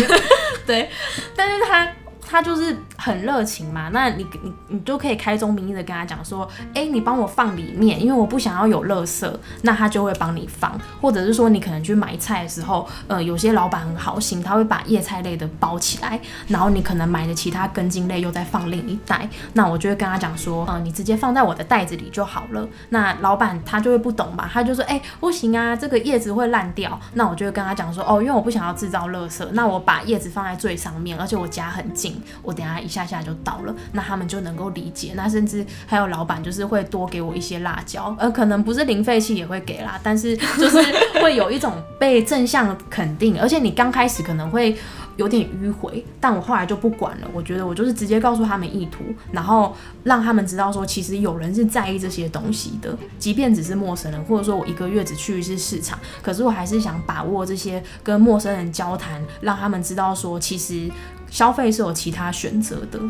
[0.67, 0.91] 对，
[1.37, 1.89] 但是他。
[2.25, 9.31] 他就是很热情嘛，那你你你就可以开宗明义的跟他讲说，哎、你帮我放里面，因为我不想要有垃圾，
[9.63, 22.67] 那他就会帮你放，或者是说你可能去买菜的时候，呃，有些老板很好心，他会把叶菜类的包起来，然后你可能买的其他根茎类又再放另一袋，那我就会跟他讲说，呃，你直接放在我的袋子里就好了。
[22.91, 26.99] 那老板他就会不懂吧，他就说，哎、不行啊，这个叶子会烂掉。
[27.15, 32.22] 那我就会跟他讲说，哦，因为我不想要制造垃圾，那我把叶子放在最上面，而且我夹很紧。
[32.43, 35.13] 我等下一下下就到了，那他们就能够理解。
[35.15, 40.79] 那甚至还有老板就是会多给我一些辣椒，呃，可能不是零废弃也会给啦，但是就是
[41.23, 43.41] 会有一种被正向肯定。
[43.41, 44.77] 而且你刚开始可能会
[45.17, 47.29] 有点迂回，但我后来就不管了。
[47.33, 60.91] 我觉得我就是直接告诉他们意图，然后让他们知道说，其实有人是在意这些东西的，即便只是陌生人，或者说我一个月只去一次市场，可是我还是想把握这些跟陌生人交谈，让他们知道说，其实。
[61.33, 63.01] 消费是有其他选择的，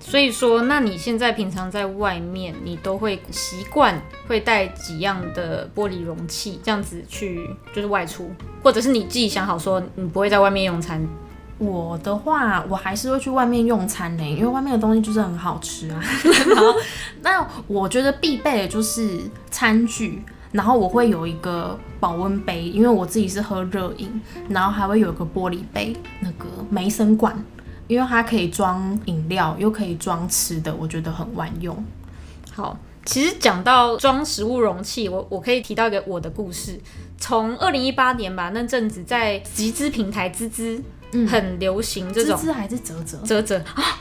[0.00, 11.06] 所以说，那你现在平常在外面，你都会习惯会带几样的玻璃容器，这样子去就是外出，或者是你自己想好说你不会在外面用餐。
[11.58, 16.02] 我的话，我还是会去外面用餐呢，因为外面的东西就是很好吃啊。
[16.48, 16.74] 然后，
[17.20, 19.20] 那我觉得必备的就是
[19.50, 20.22] 餐具，
[20.56, 27.36] 然后我会有一个保温杯，因为我自己是喝热饮，然后还会有一个玻璃杯，那个梅森罐，
[27.86, 31.84] 因为它可以装饮料，又可以装吃的，我觉得很万用。
[32.54, 36.80] 好，其实讲到装食物容器，我我可以提到一个我的故事。
[37.18, 44.00] 从二零一八年吧，那阵子在集资平台滋滋，嗯，很流行这种滋滋还是啧啧啧啧啊。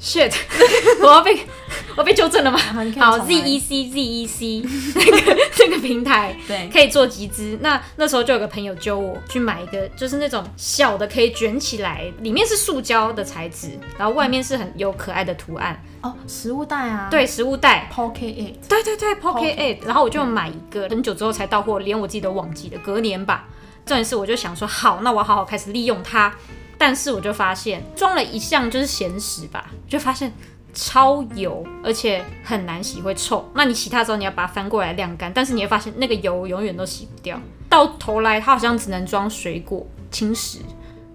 [0.00, 0.32] Shit，
[1.00, 1.38] 我要被
[1.96, 2.58] 我被纠正了吗？
[2.98, 4.62] 好，Z E C Z E C
[4.94, 7.58] 那个 这个平台，对，可以做集资。
[7.62, 15.82] 那那时候就有个朋友揪我去买一个，就是那种小的可以卷起来，里面是塑胶的材质，然后外面是很有可爱的图案。
[16.02, 17.90] 哦，食物袋啊，对，食物袋。
[17.92, 19.78] Pocket 对对对，Pocket。
[19.86, 23.46] 然后我就买一个，很久之后才到货，连我自己都忘记了，隔年吧。
[23.86, 26.32] 这件事我就想说，好，那我要好好开始利用它。
[26.78, 30.32] 但是我就发现装了一项就是咸食吧，就发现
[30.74, 33.48] 超油，而且很难洗，会臭。
[33.54, 37.40] 那你洗它之后，你要把它翻过来晾干，但是你会发现那个油永远都洗不掉。
[37.68, 40.58] 到头来，它好像只能装水果、轻食，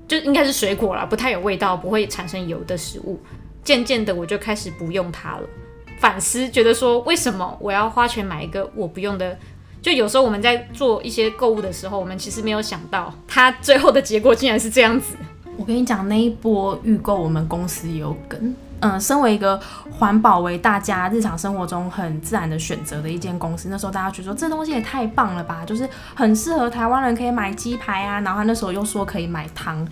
[0.08, 3.22] 就应该是水果啦，不太有味道，不会产生油的食物。
[3.64, 5.48] 渐渐的，我就开始不用它了，
[6.00, 9.38] 反思觉得说，为什么我要花钱买一个我不用的？
[9.84, 15.16] 就有时候我们在做一些购物的时候，我们其实没有想到，它最后的结果竟然是这样子。
[15.62, 18.56] 我跟你讲，那一波预购，我们公司有跟。
[18.80, 19.60] 嗯，身为一个
[19.92, 28.20] 环保为大家日常生活中很自然的选择的一间公司，那时候大家觉得说这东西也太棒了吧，就是很适合台湾人可以买鸡排啊。
[28.22, 29.88] 然后他那时候又说可以买汤，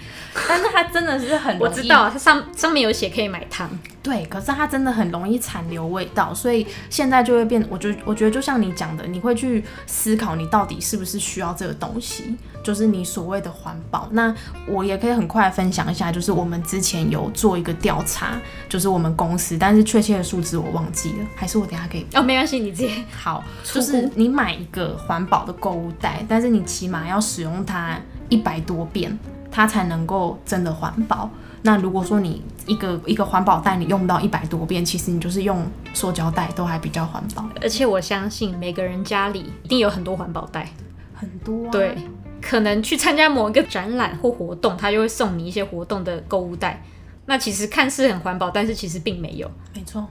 [0.47, 3.69] 但是他真的是很，我知道他上上面有写可以买汤，
[4.01, 7.63] 对，可是它真的很容易残留味道，所以现在就会变。
[7.69, 14.07] 我觉我觉得就像你讲的，你会去思考你到底是不是需要这个东西，就是你所谓的环保。
[14.11, 14.33] 那
[14.65, 29.19] 我也可以很快分享一下，就是我们之前有做一个调查，就是我们公司，但是确切的数字我忘记了，还是我等下可以哦，没关系，你直接好，就是你买一个环保的购物袋，但是你起码要使用它一百多遍，
[29.51, 31.29] 它才能够真的环保。
[31.61, 37.43] 那如果说你一个一个环保袋你用不到一百多遍，其实你就是用塑胶袋都还比较环保。
[37.61, 40.69] 而且我相信每个人家里一定有很多环保袋，
[41.15, 41.71] 很多啊。
[41.71, 41.97] 对，
[42.39, 46.83] 可能去参加某一个展览或活动，他就会送你一些活动的购物袋。
[47.25, 49.49] 那其实看似很环保，但是其实并没有。
[49.75, 50.07] 没错。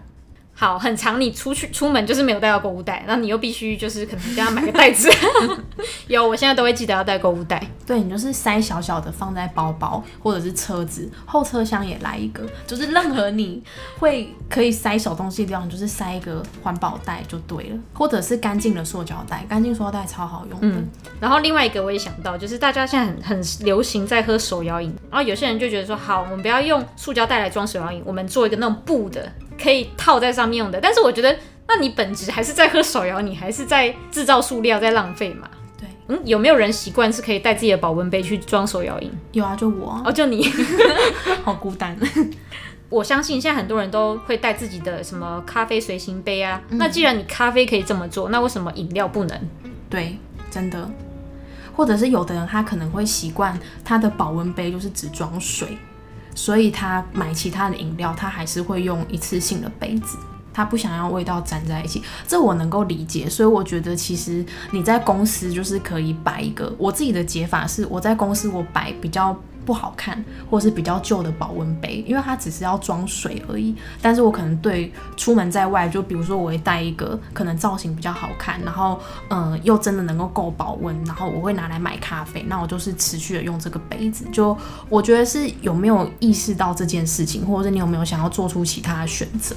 [0.60, 5.08] 好，很长，你出去出门就是没有带到购物袋，那你又必须就是可能给他买个袋子。
[6.08, 7.64] 有，我现在都会记得要带购物袋。
[7.86, 13.62] 对，你就是塞小小的放在包包或者是车子后车厢也来一个，就是任何你
[14.00, 20.76] 会可以塞小东西的地方，你就是塞一个环保袋就对了，或者是干净的塑胶袋，干净塑胶袋超好用的。
[20.76, 20.88] 嗯。
[21.20, 29.32] 然后另外一个我也想到，就是大家现在很很流行在喝手摇饮，然后有些人就觉得说，好，我们不要用塑胶袋来装手摇饮，我们做一个那种布的。
[29.60, 35.48] 可以套在上面用的，但是我觉得，那你本质还是在喝手摇，你还是在制造塑料，在浪费嘛？
[35.78, 39.10] 对，嗯，有没有人习惯是可以带自己的保温杯去装手摇饮？
[39.32, 40.46] 有啊，就我哦，就你，
[41.44, 41.96] 好孤单。
[42.88, 46.58] 我相信现在很多人都会带自己的什么咖啡随行杯啊。
[46.70, 49.38] 嗯、那既然你咖啡可以这么做，那为什么饮料不能？
[49.90, 50.16] 对，
[50.50, 50.90] 真的。
[51.76, 55.76] 或者是有的人他可能会习惯他的保温杯就是只装水。
[56.38, 60.16] 所以他买其他的饮料，他还是会用一次性的杯子，
[60.54, 63.28] 他不想要味道粘在一起，这我能够理解。
[63.28, 69.36] 所以我觉得其实你在公司就是可以摆一个，我自己的解法是我在公司我摆比较。
[69.68, 73.76] 不好看，或是比较旧的保温杯，因为它只是要装水而已。
[74.00, 84.24] 但是我可能对出门在外，就比如说我会带一个可能造型比较好看，然后嗯、呃、又真的能够够保温，然后我会拿来买咖啡，那我就是持续的用这个杯子。
[84.32, 84.56] 就
[84.88, 89.54] 我觉得是有没有意识到这件事情，或者是你有没有想要做出其他的选择？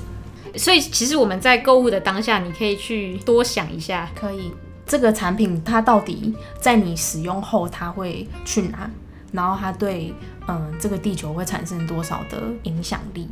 [0.58, 4.52] 所以其实我们在购物的当下，你可以去多想一下，可以
[4.86, 8.92] 这个产品它到底在你使用后它会去哪？
[9.32, 10.14] 然后它对
[10.48, 13.28] 嗯这个地球会产生多少的影响力？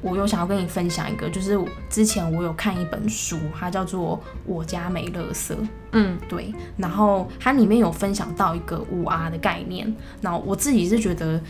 [0.00, 5.52] 我有想要跟你分享一个，就是之前我有看一本书，它叫做《我家没垃圾》。
[5.92, 6.52] 嗯，对。
[6.76, 11.40] 然后它里面有分享到一个五 R 的概念，然后我自己是觉得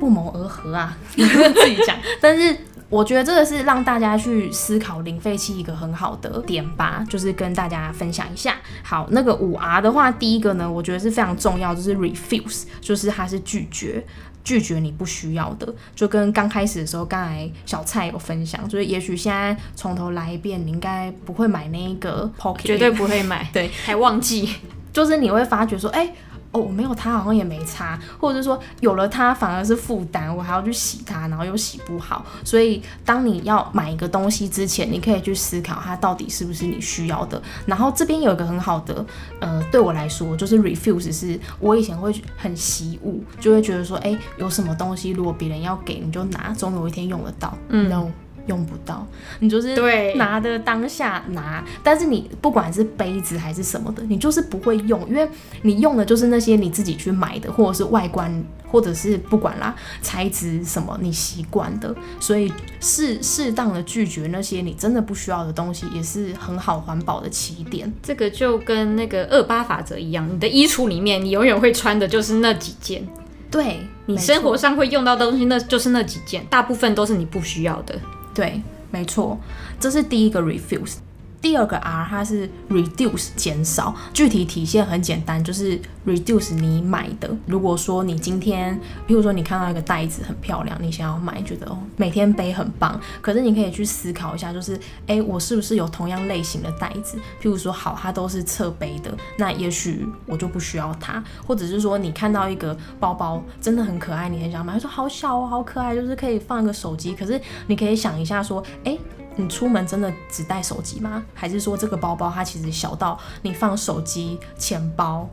[0.00, 1.24] 不谋而合啊， 自
[1.68, 2.56] 己讲，但是。
[2.92, 8.56] 我觉得这个是让大家去思考零废弃一个很好的点吧，就是跟大家分享一下。
[8.82, 14.04] 好，那个五 R 的话，第一个呢，我觉得是非常重要，就是 refuse，就是它是拒绝，
[14.44, 15.74] 拒绝你不需要的。
[15.94, 24.56] 就跟刚开始的时候，刚才小蔡有分享，就是也许现在从头来一遍，你应该不会买那一个 pocket，绝对不会买， 对，还忘记，
[24.92, 26.14] 就是你会发觉说，哎、欸。
[26.52, 32.24] 哦，我没有它好像也没差，或者是说有了它反而是负担，我还要去洗它，然后又洗不好。
[32.44, 37.42] 所以当你要买一个东西之前，你可以去思考它到底是不是你需要的。
[37.66, 39.04] 然后这边有一个很好的，
[39.40, 47.56] 呃，对我来说就是 refuse，是我以前会很习物，就会觉得说，哎，有什么东西如果别人要给你就拿，总有一天用得到。
[47.68, 48.12] 嗯。
[48.46, 49.06] 用不到，
[49.40, 49.76] 你就是
[50.16, 55.28] 拿的当下拿，但是你不管是杯子还是什么的，你就是不会用，因为
[55.62, 67.92] 你用的就是那些你自己去买的，或者是外观，或者是不管啦材质什么你习惯的，所以适适当的拒绝那些你真的不需要的东西，也是很好环保的起点。
[68.02, 73.06] 这个就跟那个二八法则一样，你的衣橱里面你永远会穿的就是那几件，
[73.50, 77.94] 对，你生活上会用到的东西，那就是那几件，大部分都是你不需要的。
[78.34, 79.38] 对，没错，
[79.78, 80.96] 这是第一个 refuse。
[81.42, 87.28] 第二个 R 它是 reduce 减少，具体体现很简单，就是 reduce 你买的。
[87.46, 94.78] 如果说你今天，譬如说你看到一个袋子很漂亮，你想要买，觉得哦每天背很棒，可是你可以去思考一下，就是
[95.08, 97.18] 哎，我是不是有同样类型的袋子？
[97.42, 101.22] 譬如说好，它都是侧背的，那也许我就不需要它。
[101.44, 107.16] 或者是说你看到一个包包真的很可爱，你很想买，他说好小哦，好可爱，就是可以放一个手机。
[107.16, 108.96] 可是你可以想一下说，哎。
[109.36, 111.22] 你出门真的只带手机吗？
[111.34, 115.28] 还是说这个包包它其实小到你放手机、钱包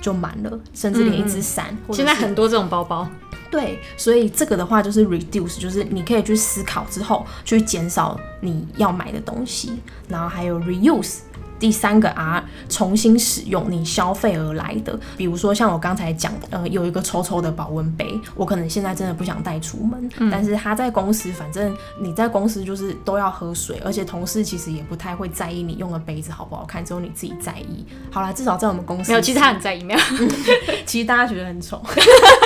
[0.00, 1.76] 就满了，甚至连一只伞？
[1.88, 3.08] 嗯、现在很多这种包包。
[3.50, 9.80] 对，所以这个的话就是 reduce，就是你可以去思考之后去减少你要买的东西。
[10.06, 11.20] 然后还有 reuse，
[11.58, 27.84] 第三个 R，重新使用你消费而来的，比如说像我刚才讲，呃，有一个抽抽的保温杯，我可能现在真的不想带出门，嗯、但是他在公司，反正你在公司就是都要喝水，而且同事其实也不太会在意你用的杯子好不好看，只有你自己在意。
[28.10, 30.00] 好啦，至少在我们公司没有，其实他很在意，没有，
[30.86, 31.88] 其实大家觉得很丑，不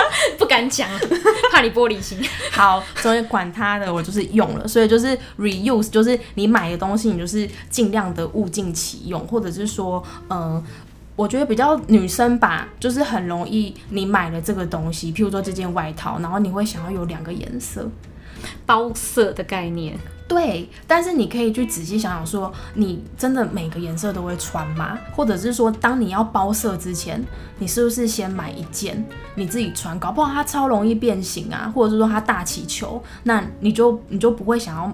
[0.52, 0.86] 敢讲，
[1.50, 2.18] 怕你玻璃心。
[2.52, 10.62] 好，所以管他的，我就是用了，所以就是 reuse，就是你买的东西，你就是尽量的物尽其用，或者是说，呃，
[11.16, 17.88] 我觉得比较女生吧，就是很容易，你买了这个东西，譬如说这件外套，然后你会想要有两个颜色，
[18.66, 19.98] 包色的概念。
[20.32, 24.98] 对，但是你可以去仔细想想，说你真的每个颜色都会穿吗？
[25.14, 27.22] 或者是说，当你要包色之前，
[27.58, 29.04] 你是不是先买一件
[29.34, 29.98] 你自己穿？
[29.98, 34.92] 搞不好它超容易变形啊，或者是说它大气球，那你就你就不会想要。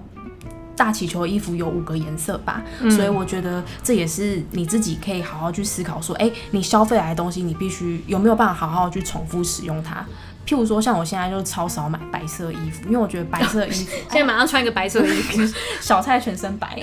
[0.75, 10.05] 大气球的衣服有五个颜色吧，嗯，所以我觉得这也是你自己可以好好去思考说，哎、欸，你消费来的东西，你必须有没有办法好好去重复使用它？
[10.49, 15.39] 譬如说，像我现在就超少买白色衣服，因为我觉得白色衣服， 现在马上穿一个白色的衣服，
[15.79, 16.75] 小菜全身白。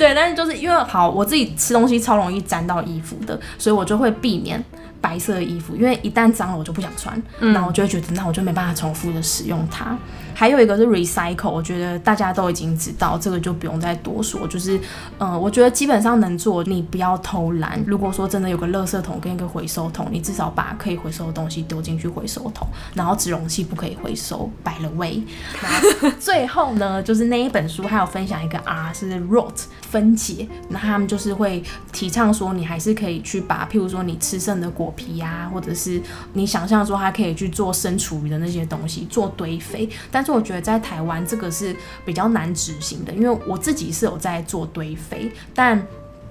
[0.00, 4.60] 对，但是就是因为好，我自己吃东西超容易沾到衣服的，所以我就会避免。
[5.00, 9.96] 白色的衣服，因为一旦脏了我就不想穿，那、嗯、我就会觉得那我就没办法重复的使用它。
[10.32, 14.46] 还有一个是 recycle，我觉得大家都已经知道，这个就不用再多说。
[14.46, 14.78] 就是，
[15.18, 17.78] 嗯、呃，我觉得基本上能做，你不要偷懒。
[17.86, 25.22] 如果说真的有个垃圾桶跟一个回收桶，你至少把可以回收的东西丢进去回收桶，然后纸容器不可以回收摆了位。
[25.60, 26.10] 然后。
[26.18, 34.89] 最后呢，就是那一本书还有分享一个 R 是 rot 分解，那他们就是会提倡说，你还是可以去把，譬如说你吃剩的果。
[34.92, 36.00] 皮呀、啊，或者是
[36.32, 39.88] 你想象说它可以去做生厨余的那些东西，做堆肥。
[40.10, 41.74] 但是我觉得在台湾这个是
[42.04, 45.86] 比较难执行的，因为我自己是有在做堆肥，但。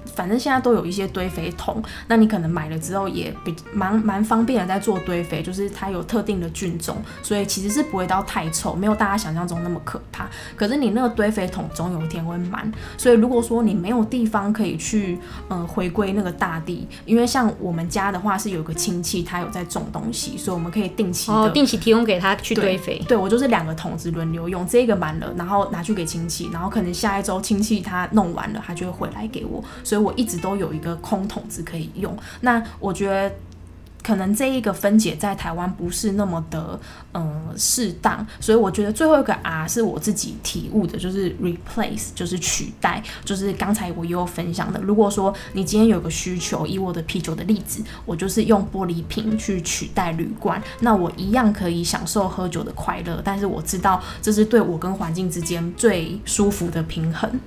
[0.06, 10.28] 反正现在都有一些堆肥桶，那你可能买了之后也比蛮蛮方便的，在做堆肥，就是它有特定的菌种，所以其实是不会到太臭，没有大家想象中那么可怕。
[10.56, 22.98] 可是你那个堆肥桶总有一天会满，所以如果说你没有地方可以去，呃，回归那个大地，因为像我们家的话是有个亲戚他有在种东西，所以我们可以定期、哦、定期提供给他去堆肥。
[23.00, 30.14] 对，对我就是两个桶子轮流用，这个满了，然后拿去给亲戚，然后可能下一周亲戚他弄完了，他就会回来给我，所以我。
[30.20, 33.34] 一直都有一个空桶子可以用，那我觉得
[34.04, 36.78] 可能这一个分解在台湾不是那么的
[37.14, 44.82] 嗯适当，所以我觉得最后一个 R 是我自己体悟的，就是 replace，就是取代，就是刚才我也有分享的。
[44.82, 57.40] 如果说你今天有个需求，以我的啤酒的例子，我就是用玻璃瓶去取代铝罐，那我一样可以享受喝酒的快乐，但是我知道这是对我跟环境之间最舒服的平衡。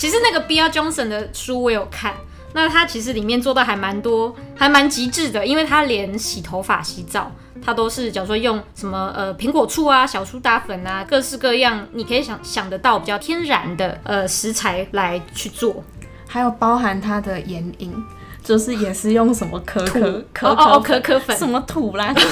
[0.00, 2.14] 其实那个 Bill Johnson 的书我有看，
[2.54, 7.30] 那他其实里面做的还蛮多，还蛮极致的，因为他连洗头发、洗澡，
[7.62, 15.84] 他都是假如说用什么呃苹果醋啊、小苏打粉啊，各式各样你可以想想得到比较天然的呃食材来去做，
[16.26, 17.92] 还有包含他的眼影，
[18.42, 20.00] 就是也是用什么可可
[20.32, 22.14] 可可可可粉，什么土啦。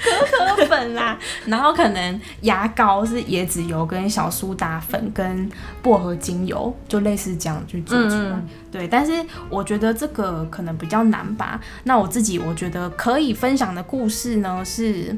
[0.00, 5.50] 可可粉啦，然后可能牙膏是椰子油跟小苏打粉跟
[5.82, 8.30] 薄荷精油，就类似这样去做出来。
[8.30, 9.12] 嗯、对，但是
[9.48, 11.60] 我觉得这个可能比较难吧。
[11.82, 15.16] 那我自己我觉得可以分享的故事呢是，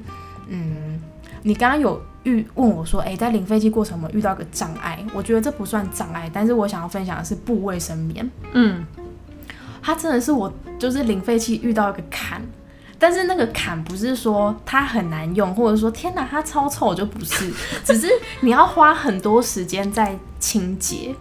[0.48, 0.98] 嗯，
[1.42, 5.04] 你刚刚有遇问我说，哎、欸，在零废弃过程有没有遇到个障碍？
[5.12, 8.30] 我觉得这不算障碍，但是我想要分享的是布卫生棉。
[8.52, 8.86] 嗯，
[9.82, 12.40] 它真的是我就是零废弃遇到一个坎。
[13.02, 17.50] 但是那个坎不是说它很难用，或者说天哪它超臭，就不是，
[17.84, 18.06] 只是
[18.42, 21.12] 你要花很多时间在清洁。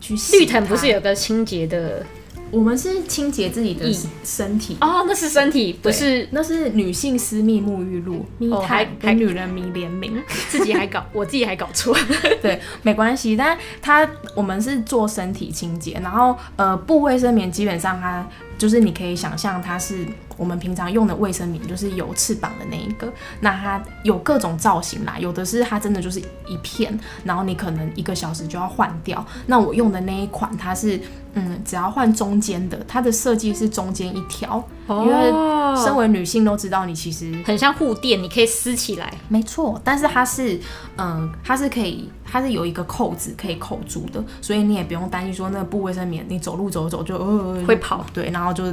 [0.00, 0.36] 去洗。
[0.36, 2.04] 绿藤不是有个清洁的？
[2.50, 3.86] 我们是清洁自己的
[4.24, 11.96] 身体哦，那是身体，不是那是女性私密沐浴露，哦，还还女人迷联名， 自己还搞， 我自己还搞错，
[12.42, 18.26] 对，没关系，但它我们是做身体清洁，然后呃，布卫生棉基本上它
[18.58, 20.04] 就是你可以想象它是。
[20.36, 29.24] 我们平常用的卫生棉就是有翅膀的那一个，那它有各种造型啦，有的是它真的就是一片，然后你可能一个小时就要换掉。
[29.46, 31.00] 那我用的那一款，它是
[31.34, 39.80] 嗯，只要换中间的，它的设计是中间一条，因为身为女性都知道，你其实很像护垫，你可以撕起来，没错。
[39.84, 40.58] 但是它是
[40.96, 48.64] 嗯，它是可以，它是有一个扣子可以扣住的，所以你也不用担心说那个布卫生棉，你走路走走就呃会跑，对，然后就。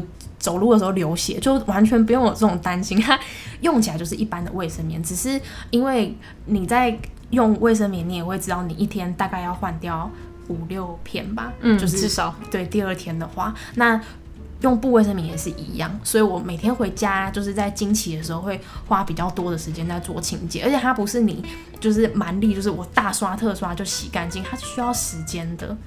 [0.44, 3.18] 走路的时候流血，就完全不用有这种担心，它
[3.62, 5.39] 用起来就是一般的卫生棉，只是
[5.70, 6.14] 因为
[6.48, 10.12] 你在用卫生棉，你也会知道你一天大概要换掉
[10.50, 12.66] 五六片吧，嗯，就是至少对。
[12.66, 13.98] 第二天的话，那
[14.60, 21.41] 用布卫生棉也是一样，所以我每天回家就是在经期的时候会花比较多的时间在做清洁，而且它不是你
[21.80, 25.78] 就是蛮力，就是我大刷特刷就洗干净，它是需要时间的。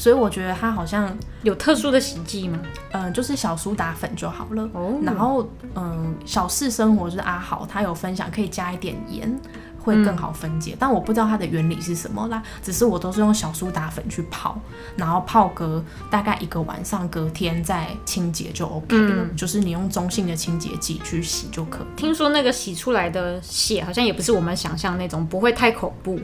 [0.00, 2.58] 所以我觉得它好像有特殊的洗剂吗？
[2.92, 4.66] 嗯，就是小苏打粉就好了。
[4.72, 9.38] 哦，然后嗯，小四生活就是阿豪，他有分享可以加一点盐，
[9.78, 10.72] 会更好分解。
[10.72, 14.58] 嗯、但我不知道它的原理是什么啦，只是我都是用小苏打粉去泡，
[14.96, 19.24] 然后泡个大概一个晚上，隔天再清洁就 OK 了。
[19.24, 21.86] 嗯、就是你用中性的清洁剂去洗就可以。
[21.94, 26.18] 听说那个洗出来的血好像也不是我们想象那种，不会太恐怖，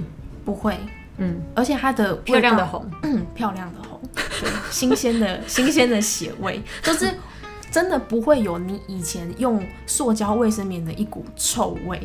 [0.46, 0.74] 不会。
[1.18, 7.12] 嗯，而且它的漂亮的红，嗯， 漂亮的红，对，新鲜的 新鲜的血味，就是
[7.70, 12.00] 真的不会有你以前用塑胶卫生棉的一股臭味。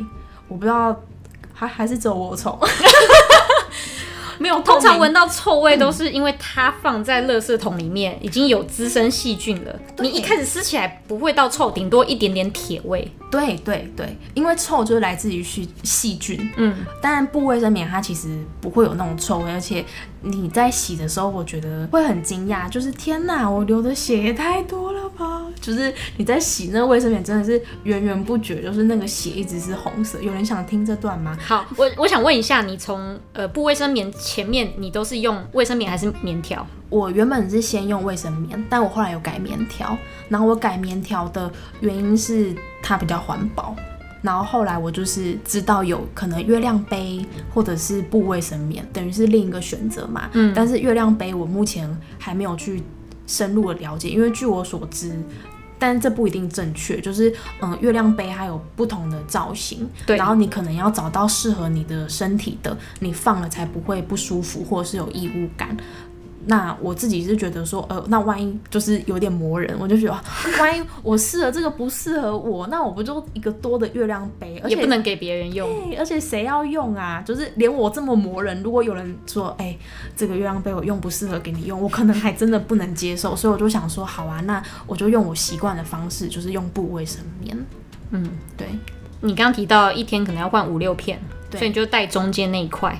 [0.47, 0.95] 我不知道，
[1.53, 2.59] 还还是只有我臭。
[4.41, 9.79] 没有，通常闻到臭味都是因为它放在垃圾桶里面，已经有滋生细菌了。
[9.99, 13.09] 你一开始撕起来不会到臭，顶多一点点铁味。
[13.29, 16.51] 对对对，因为臭就是来自于细细菌。
[16.57, 18.27] 嗯，当然不卫生棉它其实
[18.59, 19.85] 不会有那种臭味，而且
[20.21, 25.41] 你在洗的时候，我觉得会很惊讶，就是天哪，我流的血也太多了吧！
[25.59, 30.21] 就是你在洗那个卫生棉，真的是源源不绝，就是那个血一直是红色。
[30.21, 31.37] 有人想听这段吗？
[31.41, 36.65] 好，我我想问一下，你从呃布卫生棉前面你都是用卫生棉还是棉条？
[36.89, 39.97] 我原本是先用卫生棉，但我后来有改棉条。
[40.29, 43.75] 然后我改棉条的原因是它比较环保。
[44.21, 50.29] 然后后来我就是知道有可能月亮杯或者是布卫生棉，等于是另一个选择嘛。
[50.33, 50.53] 嗯。
[50.55, 52.83] 但是月亮杯我目前还没有去
[53.25, 55.19] 深入的了解，因为据我所知，
[55.79, 57.01] 但这不一定正确。
[57.01, 60.17] 就是嗯，月亮杯它有不同的造型，对。
[60.17, 65.75] 然后你可能要找到适合你的身体的，你放了才不会不舒服或者是有异物感。
[66.45, 70.19] 那我自己是觉得说，呃，那万一就是有点磨人，我就觉得，
[70.59, 77.21] 万一我试了这个不适合我，那我不就一个多的月亮杯，而且也不能给别人用，而且谁要用啊？
[77.25, 79.79] 就是连我这么磨人，如果有人说，哎、欸，
[80.15, 87.57] 这个月亮杯我用不适合给你用，我可能还真的不能接受，所以我就想说，好啊，那我就用我习惯的方式，就是用布卫生棉。
[88.11, 88.67] 嗯，对。
[89.21, 91.19] 你刚刚提到一天可能要换五六片，
[91.51, 92.97] 所以你就带中间那一块。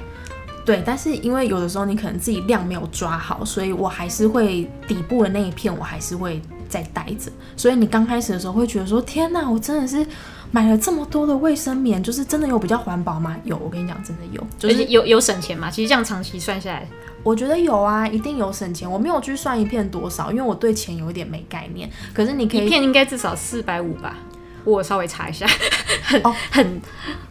[0.66, 7.32] 对，但是因为有的时候你可能自己量没有抓好，所以我还是会底部的那一片我还是会再带着。
[7.58, 10.06] 所以你刚开始的时候会觉得说，天哪，我真的是
[10.52, 13.36] 买了这么多的卫生棉，就是真的有比较环保吗？
[13.44, 15.72] 有，我跟你讲，真的有，就是有有省钱嘛？
[15.72, 16.88] 其实这样长期算下来，
[17.24, 18.90] 我觉得有啊，一定有省钱。
[18.90, 21.90] 我没有去算一片多少，因为我对钱有一点没概念。
[22.14, 24.16] 可是你可以，一片应该至少四百五吧。
[24.64, 25.46] 我稍微查一下，
[26.04, 26.82] 很、哦、很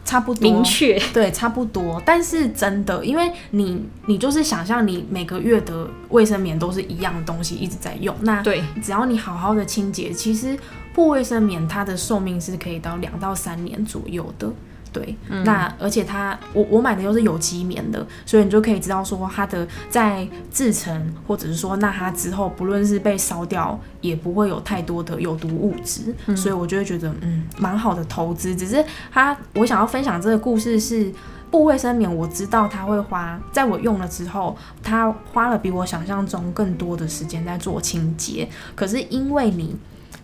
[0.04, 2.00] 差不多明确，对，差不多。
[2.04, 10.58] 但是真的，因为你你就是想象你每个月的卫生棉都是一样的东西一直在用，那对，只要你好好的清洁，其实
[10.94, 14.50] 布卫生棉它的寿命是可以到两到三年左右的。
[14.93, 28.55] 对，嗯、那而且它，我我买的又是有机棉的，所以你就可以知道说它的在制成，或者是说那它之后不论是被烧掉，也不会有太多的有毒物质，嗯、所以我就会觉得嗯蛮好的投资。
[28.55, 31.12] 只是它，我想要分享这个故事是
[31.51, 38.49] 布卫生棉，我知道它会花，在我用了之后，它花了比我想象中更多的时间在做清洁。
[38.74, 39.76] 可是因为你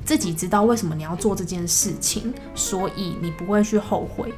[0.04, 4.32] 自己知道为什么你要做这件事情，所以你不会去后悔。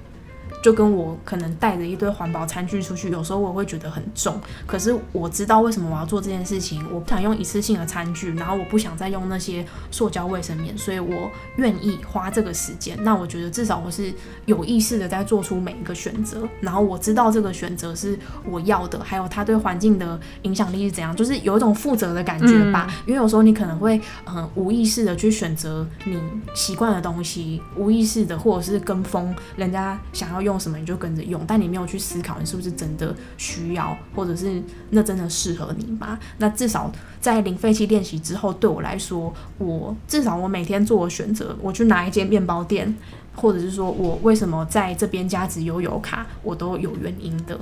[0.62, 4.40] 就跟我可能带着一堆环保餐具出去，有时候我会觉得很重。
[4.66, 12.98] 可是我知道为什么我要做这件事情，我不想用一次性的餐具，然后我不想再用那些塑胶卫生棉，所以我愿意花这个时间。
[13.02, 14.12] 那我觉得至少我是
[14.46, 22.88] 有意识的在做出每一个选择，然后我知道这个选择是我要的，还有它对环境的影响力是怎样，就是有一种负责的感觉吧。
[22.88, 26.18] 嗯、因为有时候你可能会嗯无意识的去选择你
[26.52, 30.47] 习惯的东西，无意识的或者是跟风人家想要用。
[30.48, 36.18] 用什么你就跟着用，但你没有去思考你是不是真的需要，或者是那真的适合你吗？
[36.38, 36.90] 那至少
[37.20, 42.96] 在零废弃练习之后，对我来说，我至少我每天做我选择，我去哪一间面包店，
[43.36, 47.58] 或者是说我为什么在这边加值悠游卡，我都有原因的，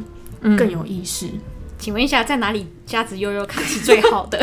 [0.57, 1.27] 更有意识。
[1.27, 1.41] 嗯
[1.79, 4.43] 请问一下，在哪里加值悠悠卡是最好的？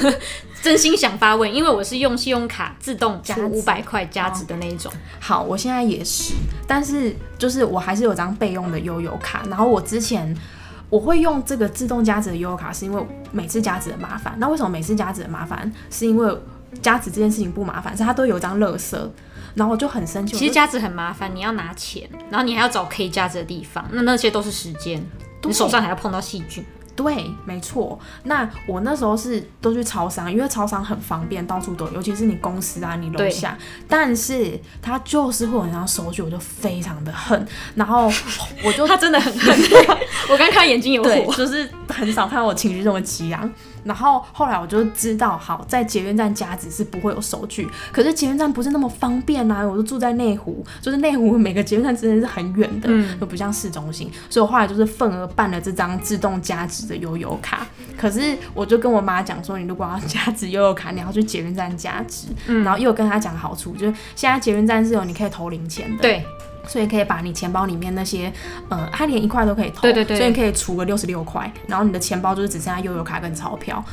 [0.62, 4.90] 真心想发问，因为我是用信用卡自动加五百块加值的那一种。
[5.20, 6.32] 好，我现在也是，
[6.66, 9.42] 但是就是我还是有张备用的悠悠卡。
[9.50, 10.34] 然后我之前
[10.88, 14.34] 我会用这个自动加值的悠悠卡，是因为每次加值的麻烦。
[14.38, 15.70] 那为什么每次加值的麻烦？
[15.90, 16.34] 是因为
[16.80, 19.12] 加值这件事情不麻烦，是它都有一张乐色，
[19.54, 20.34] 然后我就很生气。
[20.34, 25.04] 其实加值很麻烦，你要拿钱，然后你还要找可以加值的地方，那那些都是时间。
[25.44, 26.64] 你手上还要碰到细菌，
[26.96, 27.98] 对，没错。
[28.24, 33.56] 那我那时候是都去超商，因为超商很方便，到处都有，尤其是你公司啊，你楼下。
[33.88, 37.46] 但是他就是会有那张收据，我就非常的恨。
[37.74, 38.10] 然后
[38.64, 39.58] 我就 他真的很恨，
[40.30, 43.50] 我刚看眼睛有火，就是很少看到我情绪这么激昂。
[43.84, 49.62] 然后后来我就知道，好，在捷运站加值是不会有收据，可是捷运站不是那么方便啊！
[49.62, 57.66] 我就住在内湖，就是内湖每个捷运站之间是很远的，嗯，都不像市中心，所以我后来就是份额办了这张自动加值的悠游卡。
[57.96, 66.24] 可是我就跟我妈讲说，你如果要加值悠游卡，你要去捷运站加值，嗯，然后又跟她讲好处，就是现在捷运站是有你可以投零钱的，对。
[66.66, 68.32] 所以可以把你钱包里面那些，
[68.68, 73.84] 呃，它连一块都可以投，对对对，所以你可以除个六十六块，然后你的钱包就是只剩下悠游卡跟钞票。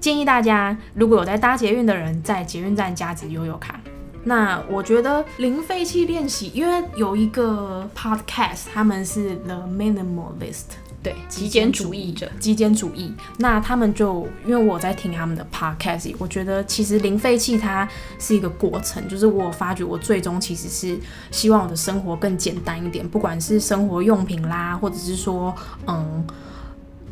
[0.00, 3.78] 建议大家如果有在搭捷运的人，在捷运站加值悠游卡。
[4.24, 10.76] 那我觉得零废弃练习，因为有一个 podcast，他们是 The Minimalist。
[11.02, 13.12] 对，极简主义者，极简主义。
[13.38, 17.88] 那他们就因为我在听他们的 podcast，我觉得其实零废弃它
[18.20, 20.96] 是一个过程，就是我发觉我最终其实是
[21.32, 25.52] 希望我的生活更简单一点，不管是生活用品啦，或者是说
[25.88, 26.24] 嗯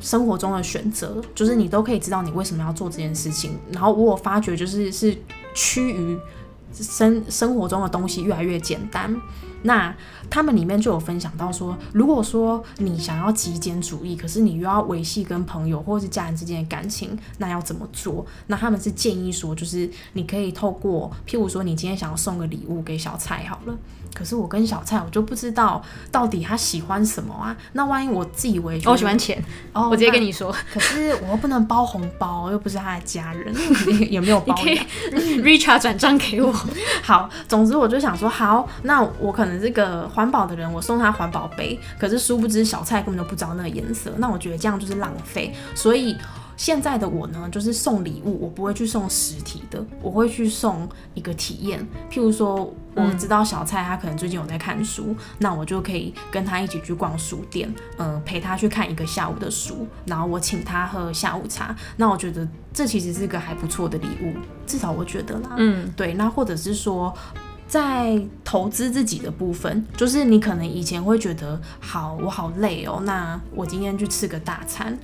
[0.00, 3.58] 生活中的选择，就是你都可以知道你为什么要做这件事情。
[3.72, 5.16] 然后我发觉就是是
[5.52, 6.16] 趋于
[6.72, 9.14] 生生活中的东西越来越简单。
[9.62, 9.94] 那
[10.30, 18.24] 他们里面就有分享到说，如果说你想要极简主义，可是你又要维系跟朋友或是家人之间的感情，那要怎么做？
[18.46, 23.76] 那他们是建议说，就是你可以透过，譬如说你今天想要送个礼物给小蔡好了。
[24.14, 27.56] 可是我跟小蔡，我就不知道到底他喜欢什么啊？
[27.72, 29.42] 那万一我自以为我喜欢钱，
[29.72, 30.54] 哦，我直接跟你说。
[30.72, 33.54] 可是我又不能包红包，又不是他的家人，
[34.10, 34.54] 也没有包。
[34.56, 34.78] 你可以
[35.42, 36.52] Richard 转账给我。
[37.02, 41.78] 好，总之我就想说，好，那我可能这个环保的人，我送他环保杯。
[41.98, 46.16] 可是殊不知小蔡根本就不知道那个颜色，那我觉得这样就是浪费，所以。
[46.60, 51.80] 现在的我呢，就是送礼物，我不会去送实体的，我会去送一个体验。
[52.10, 61.74] 譬如说，我知道小蔡他可能最近有在看书，嗯、那我就可以跟他一起去逛书店，嗯、呃，陪他去看一个下午的书，然后我请他喝下午茶。
[61.96, 64.34] 那我觉得这其实是个还不错的礼物，
[64.66, 65.54] 至少我觉得啦。
[65.56, 66.12] 嗯，对。
[66.12, 67.10] 那或者是说，
[67.66, 74.98] 在投资自己的部分，就是你可能以前会觉得，好，我好累哦，那我今天去吃个大餐。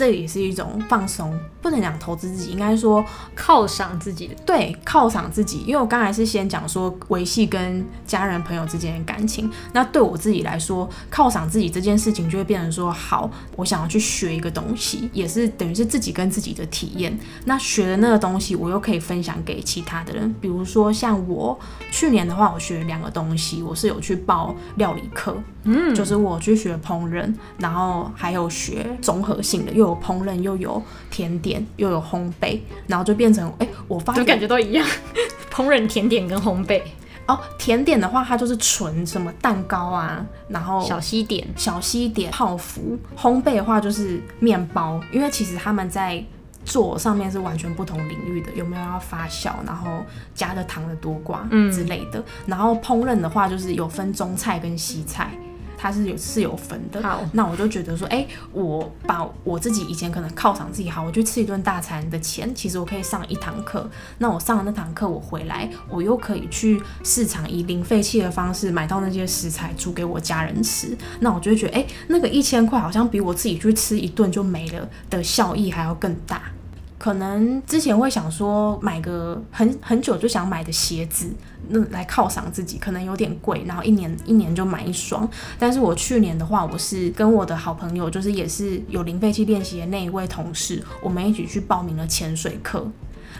[0.00, 3.04] 这也是一种放松，不能讲投资自己，应该说
[3.36, 4.30] 犒赏自己。
[4.46, 5.58] 对，犒赏自己。
[5.66, 17.14] 因为我刚才是先讲说维系跟家人朋友之间的感情，那对我自己来说，犒赏自己这件事情就会变成说，好，我想要去学一个东西，也是等于是自己跟自己的体验。
[17.44, 20.34] 那学的那个东西，我又可以分享给其他的人。
[20.40, 34.86] 比如说像我去年的话，我学两个东西，我是有去报料理课，嗯，就是我去学烹饪，然后还有学综合性的，又有烹饪，又有甜点，又有烘焙，然后就变成哎、欸，我发现就感觉都一样。
[35.52, 36.80] 烹饪、甜点跟烘焙
[37.26, 42.98] 哦，甜点的话，它就是纯什么蛋糕啊，然后小西点、小西点、泡芙。
[43.16, 46.24] 烘焙的话就是面包，因为其实他们在
[46.64, 52.18] 做上面是完全不同领域的，有没有要发酵，然后加的糖的多寡之类的。
[52.18, 55.30] 嗯、然后烹饪的话，就是有分中菜跟西菜。
[55.80, 63.88] 它是有是有分的，好，那我就觉得说，哎、欸，我把我自己以前可能犒赏自己好，我去吃一顿大餐的钱，其实我可以上一堂课。
[64.18, 70.94] 那我上了那堂课，我回来，我又可以去市场以零废弃的方式买到那些食材，煮给我家人吃。
[71.20, 76.42] 那我就会觉得，哎、欸，那个一千块好像比我自己去吃一顿就没了的效益还要更大。
[77.00, 81.32] 可能之前会想说买个很很久就想买的鞋子，
[81.70, 85.26] 那来犒赏自己，可能有点贵，然后一年一年就买一双。
[85.58, 92.86] 但是我去年的话，我是跟我的好朋友，就是也是有零废弃练习的那一位同事，我们一起去报名了潜水课。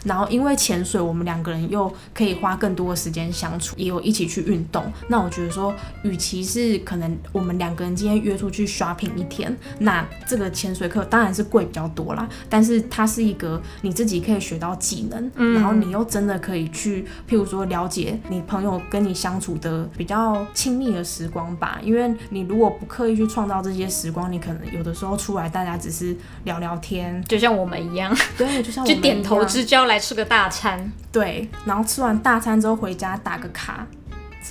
[0.04, 4.82] 然后因为潜水，我们两个人又可以花更多的时间相处，也有一起去运动。
[5.08, 12.26] 那我觉得说，与其是可能我们两个人今天约出去 shopping 一天，那这个潜水课当然是贵比较多啦。
[12.48, 21.78] 但是它是一个你自己可以学到技能，嗯、然后你又真的可以去，譬如说了解你朋友跟你相处的比较亲密的时光吧。
[21.82, 29.89] 因为你如果不刻意去创造这些时光，你可能有的时候出来大家只是聊聊天，就像我们一样，对，就像我们 就点头之交。
[29.90, 33.84] 来吃个大餐，对，然后吃完大餐之后回家打个卡，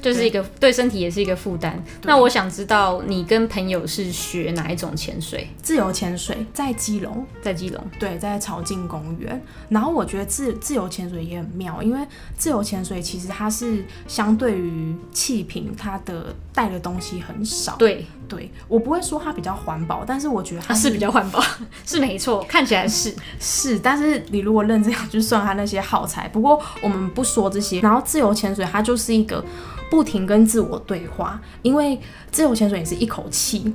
[0.00, 1.82] 就是一个对身体也是一个负担。
[2.04, 5.48] 那我想知道你跟朋友是学哪一种潜水？
[5.60, 9.40] 自由潜水在基隆，在基隆，对，在潮境公园。
[9.68, 11.98] 然后我觉得自自由潜水也很妙，因为
[12.36, 17.74] 自由潜水其实它是相对于气瓶，它的带的东西很少。
[17.76, 21.42] 对对，我不会说它比较环保，但是我觉得它是、比较环保，
[21.86, 23.78] 是没错，看起来是是。
[23.78, 27.80] 但是你如果认真要去算它那些耗材，不过我们不说这些。
[27.80, 29.42] 然后自由潜水它就是一个
[29.90, 31.98] 不停跟自我对话，因为
[32.30, 33.72] 自由潜水也是一口气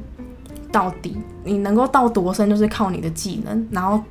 [0.71, 4.03] 到底，你能够到多深就是靠你的技能，然后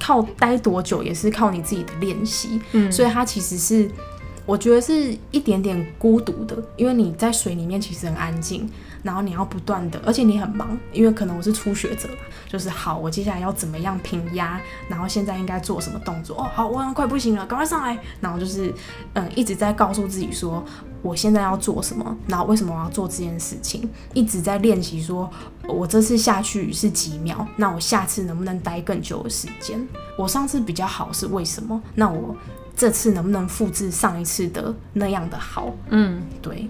[0.00, 2.60] 靠待多久也是靠你自己的练习。
[2.72, 3.90] 嗯，所以它其实是
[4.46, 8.68] 我觉得是一点点孤独的，因为你在水里面其实很安静。
[9.02, 16.36] 然后你要不断的，而且你很忙，因为可能我是初学者吧，就是好，我接下来要怎么样平压，然后现在应该做什么动作？
[16.36, 17.98] 哦，好，我快不行了，赶快上来。
[18.20, 18.72] 然后就是，
[19.14, 20.64] 嗯，一直在告诉自己说，
[21.02, 25.30] 我现在要做什么，然后为什么我要做这件事情，一直在练习说，
[25.66, 29.84] 我这次下去是几秒，那我下次能不能待更久的时间？
[30.16, 31.80] 我上次比较好是为什么？
[31.94, 32.36] 那我
[32.76, 35.74] 这次能不能复制上一次的那样的好？
[35.90, 36.68] 嗯，对。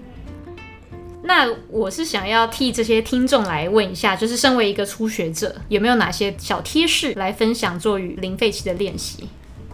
[1.23, 9.29] 那我是想要替这些听众来问一下，就是身为一个初学者，有没有哪些小贴士来分享做与零废弃的练习？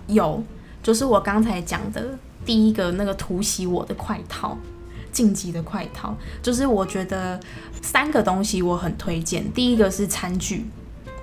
[0.08, 0.44] 有，
[0.84, 4.58] 就是我刚才讲的第一个那个突袭我的快套，
[5.12, 7.40] 晋级的快套，就是我觉得
[7.82, 10.66] 三个东西我很推荐，第一个是餐具。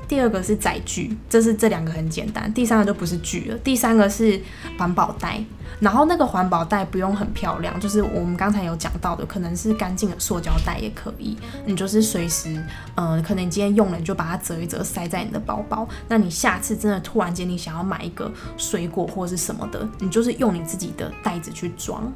[0.08, 2.52] 第二个是载具，这是这两个很简单。
[2.52, 3.58] 第三个就不是具了。
[3.58, 4.40] 第三个是
[4.78, 5.42] 环保袋，
[5.80, 11.36] 然后那个环保袋不用很漂亮，就是我们刚才有讲到的，可能是干净的塑胶袋也可以。
[11.64, 12.54] 你就是随时，
[12.94, 15.88] 嗯、呃，可能你今天用了，你就把它折一折，塞在你的包包。
[16.08, 22.12] 那你下次真的突然间你想要买一个水果或是什么的，你就是用你自己的袋子去装。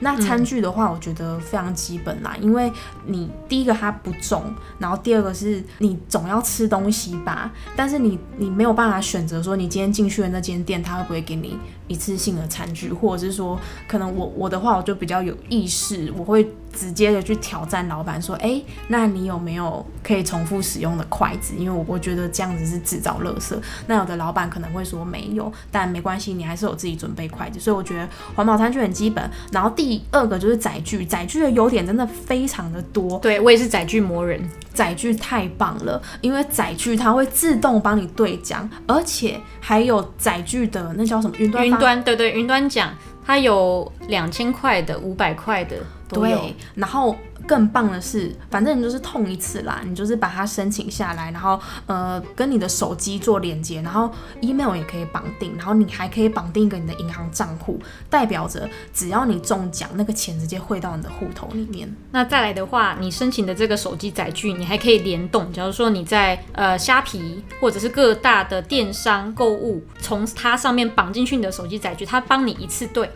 [0.00, 2.72] 那餐具的话，我觉得非常基本啦，嗯、因为
[3.06, 4.42] 你第一个它不重，
[4.78, 16.48] 然后第二个是你总要吃东西吧，但是你你没有办法选择说你今天进去的那间店，他会不会给你一次性的餐具，或者是说可能我我的话我就比较有意识，我会。
[16.72, 21.54] 直接的去挑战老板说：“哎，那你有没有可以重复使用的筷子？
[21.56, 23.56] 因为我我觉得这样子是制造垃圾。
[23.86, 27.58] 那有的老板可能会说没有，但没关系，你还是有自己准备筷子。
[27.58, 29.28] 所以我觉得环保餐具很基本。
[29.52, 33.18] 然后第二个就是载具，载具的优点真的非常的多。
[33.18, 34.40] 对，我也是载具魔人，
[34.72, 41.66] 载具太棒了，因为载具它会自动帮你对讲，而且还有载具的那叫什么云端？
[41.66, 42.92] 云端，对对，云端奖，
[43.28, 45.76] 它有两千块的，五百块的。”
[46.08, 47.14] 都有，然后
[47.48, 57.80] 更棒的是，反正你就是痛一次啦，你就是把它申请下来，然后呃跟你的手机做连接，然后 email 也可以绑定，然后你还可以绑定一个你的银行账户，
[58.10, 61.90] 代表着只要你中奖，那个钱直接汇到你的户头里面。
[62.12, 73.08] 那再来的话，你申请的这个手机载具，你还可以联动，假如说你在呃虾皮或者是各大的电商购物，从它上面绑进去你的手机载具，它帮你一次对。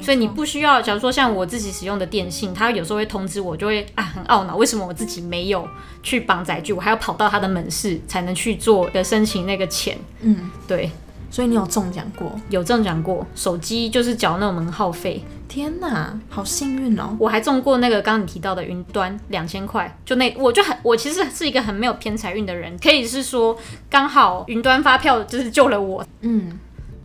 [0.00, 5.68] 所以你不需要，假如说像我自己使用的电信，他有时候会通知我，就会啊很懊恼，为什么我自己没有
[6.02, 9.98] 去绑载具，我还要跑到他的门市才能去做的申请那个钱。
[10.20, 10.90] 嗯，对。
[11.32, 12.32] 所以你有中奖过？
[12.48, 15.22] 有中奖过，手机就是缴那种门号费。
[15.46, 17.16] 天哪，好幸运哦！
[17.20, 23.56] 我还中过那个刚刚你提到的云端两千块，就那我就很我其实是一个很没有偏财运的人，可以是说
[23.88, 26.04] 刚好云端发票就是救了我。
[26.22, 26.58] 嗯。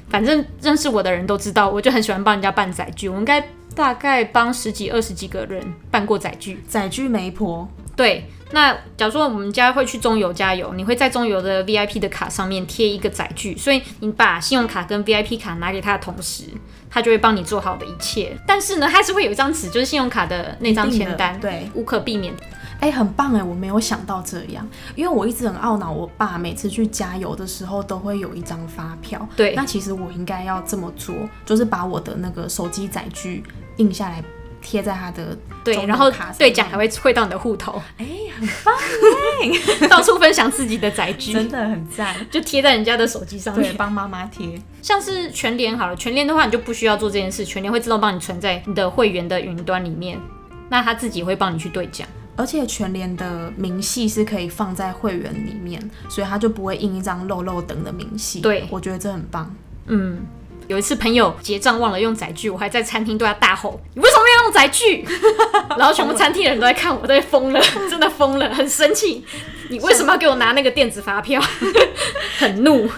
[0.09, 3.09] 反正认识我的人都知道，我就很喜欢帮人家办载具。
[3.09, 3.43] 我应该
[3.73, 6.63] 大概帮十几、二十几个人办过载具。
[6.67, 7.67] 载具媒婆。
[7.95, 16.43] 对，那假如说我们家会去中油加油，你会在中油的 VIP 的卡上面贴一个载具，所以你把信用卡跟 VIP 卡拿给他的同时，
[16.89, 18.35] 他就会帮你做好的一切。
[18.45, 22.33] 但是呢，他是会有一张纸，就是信用卡的那张签单，对，无可避免。
[22.81, 23.41] 哎、欸，很棒哎！
[23.41, 29.27] 我没有想到这样，因为我一直很懊恼，我爸每次去加油的时候都会有一张发票。
[29.35, 31.15] 对，那其实我应该要这么做，
[31.45, 33.43] 就是把我的那个手机载具
[33.77, 34.23] 印下来，
[34.61, 37.81] 贴在他的对，然后兑奖还会汇到你的户头。
[37.97, 38.73] 哎、欸，很棒
[39.81, 39.87] 哎！
[39.87, 44.61] 到处分享自己的载具，真的很赞，就贴在人家的手机上面，帮妈妈贴。
[44.81, 50.19] 像是全联好了，全联的话你就不需要做这件事，全联会自动帮你存在你的会员的云端里面，
[50.69, 52.07] 那他自己会帮你去兑奖。
[52.35, 55.79] 而且全联的明细是可以放在会员里面，
[56.09, 58.41] 所以他就不会印一张漏漏等的明细。
[58.41, 59.55] 对，我觉得这很棒。
[59.87, 60.19] 嗯，
[60.67, 65.05] 有一次朋友结账忘了用载具，我还在餐厅对他大吼：“你为什么要用载具？”
[65.77, 69.23] 然后全部餐厅的人都在看我，都在疯了， 真的疯了，很生气。
[69.69, 71.41] 你为什么要给我拿那个电子发票？
[72.37, 72.89] 很怒。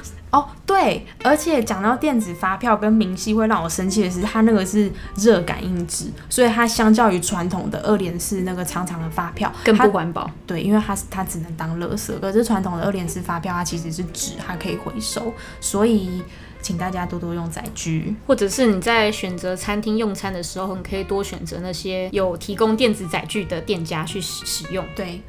[0.78, 10.30] 哦，对，而且讲到电子发票跟明细会让我生气的是，它那个是热感应纸，所以它相较于传统的二联式那个长长的发票更不环保。
[10.45, 16.21] 对，因为它它只能当垃圾，可是传统的二联式发票它其实是纸，它可以回收，所以
[16.61, 24.86] 请大家多多用载具，或者是你在选择餐厅用餐的时候，你可以多选择那些有提供电子载具的店家去使使用。
[24.95, 25.21] 对。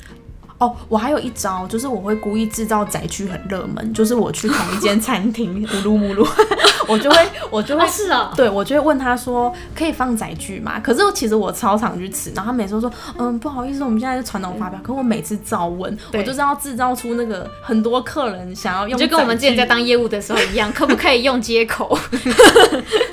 [0.58, 6.26] 哦，我还有一招，就是我会故意制造载具很热门，就是我去同一间餐厅， 乌鲁木鲁，
[6.88, 7.16] 我就会
[7.48, 10.80] 我就会、哦、是啊、哦，对我就会问他说可以放载具吗？
[10.80, 21.96] 可是其实我超常去吃，然后他每次都说嗯不好意思，我们现在是传统发票，可我每次照问，我就是要制造出那个很多客人想要用，就跟我们之前在当业务的时候一样， 可不可以用接口？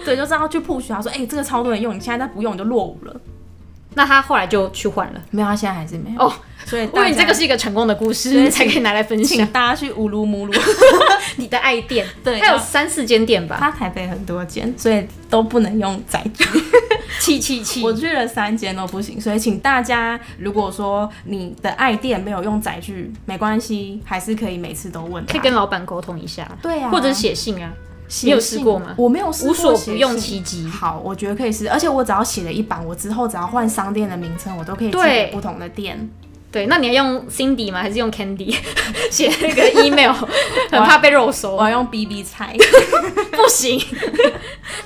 [0.04, 3.16] 对，就是要去 push 他说哎、欸、这个超多人用，你现在再不用你就落伍了。
[3.96, 6.22] 那他后来就去换了，没有，他现在还是没有。
[6.22, 6.32] 哦，
[6.66, 9.38] 所以因为你这个是一个成功的故事，才可以拿来分享。
[9.38, 10.54] 请大家去乌鲁木鲁，
[11.38, 13.58] 你的爱店，对，它有三四间店吧？
[13.60, 16.46] 它台北很多间，所以都不能用载具。
[17.18, 17.82] 七七七！
[17.82, 26.46] 我去了三间都不行，所以请大家，如果说你的爱店没有用载具，没关系，还是可以每次都问，可以跟老板沟通一下。
[26.62, 27.72] 对啊，或者写信啊。
[28.24, 28.94] 你有试过吗？
[28.98, 29.52] 我没有试过。
[29.52, 30.68] 无所不用其极。
[30.68, 31.70] 好，我觉得可以试。
[31.70, 36.10] 而且我只要写了一版，我之后只要换商店的名称，我都可以寄给不同的店。
[36.52, 37.82] 对，那你要用 Cindy 吗？
[37.82, 38.56] 还是用 Candy
[39.12, 40.14] 写那个 email？
[40.72, 41.54] 很怕被肉搜。
[41.58, 42.56] 我要用 BB 菜，
[43.36, 43.78] 不行。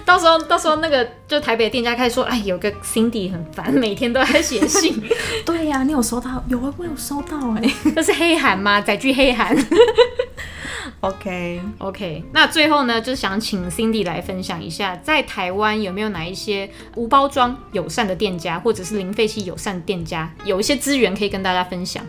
[0.04, 5.00] 到时候，到时候那个就台北的店家开始说：“哎，有个 Cindy 很烦，每天都在写信。”
[5.46, 6.44] 对呀、啊，你有收到？
[6.48, 7.92] 有啊，我有收到哎、欸。
[7.92, 8.82] 这是黑函吗？
[8.82, 9.56] 载具黑函。
[11.02, 22.04] OK OK，那最后呢，就是想请 Cindy 来分享一下，在台湾有没有哪一些无包装友善的店家，或者是零废弃友善的店家，有一些资源可以跟大家分享？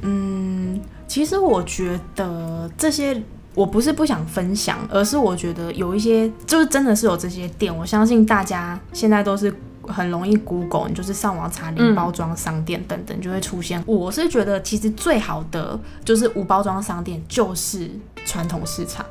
[0.00, 3.22] 嗯，其实我觉得这些
[3.54, 9.54] 我不是不想分享，而是我觉得有一些就是真的是有这些店，我相信大家现在都是。
[9.86, 13.80] 很容易 Google，你就是上网查零包装商店等等，就会出现。
[13.80, 17.90] 嗯、我是觉得其实最好的就是无包装商店，就是
[18.24, 19.04] 传统市场，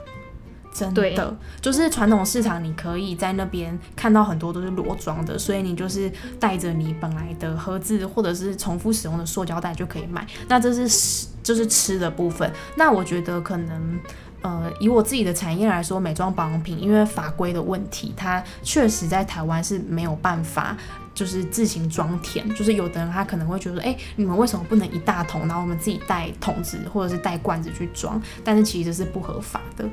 [0.73, 10.25] 真的就是传统市场，你可以在那边看到很多都是裸装的，所以你就是带着你本来的盒子或者是重复使用的塑胶袋就可以买。
[10.47, 12.51] 那这是，就是吃的部分。
[12.75, 13.99] 那我觉得可能。
[14.45, 20.77] 呃，以我自己的产业来说，美妆保养品因为法规的问题，它确实在台湾是没有办法，
[21.15, 22.47] 就是自行装填。
[22.53, 28.21] 就是有的人他可能会觉得，哎、你们为什么不能一大桶，然后我们自己带桶子或者是带罐子去装？
[28.43, 29.83] 但是其实是不合法的。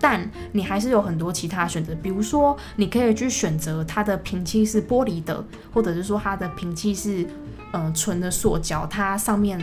[0.00, 7.26] 但你还是有很多其他选择，比如说你可以去选择它的瓶器是玻璃的，或者是说它的瓶器是
[7.72, 9.60] 呃纯的塑胶，它上面。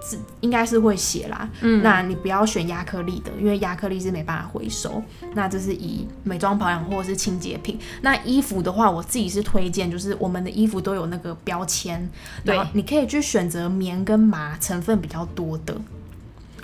[0.00, 5.02] 字应该是会写啦，嗯，那你不要选亚克力的，因为亚克力是没办法回收。
[5.34, 7.78] 那这是以美妆保养或者是清洁品。
[8.02, 12.08] 那衣服的话，我自己是推荐，就是我们的衣服都有那个标签，
[12.44, 15.74] 对，你可以去选择棉跟麻成分比较多的。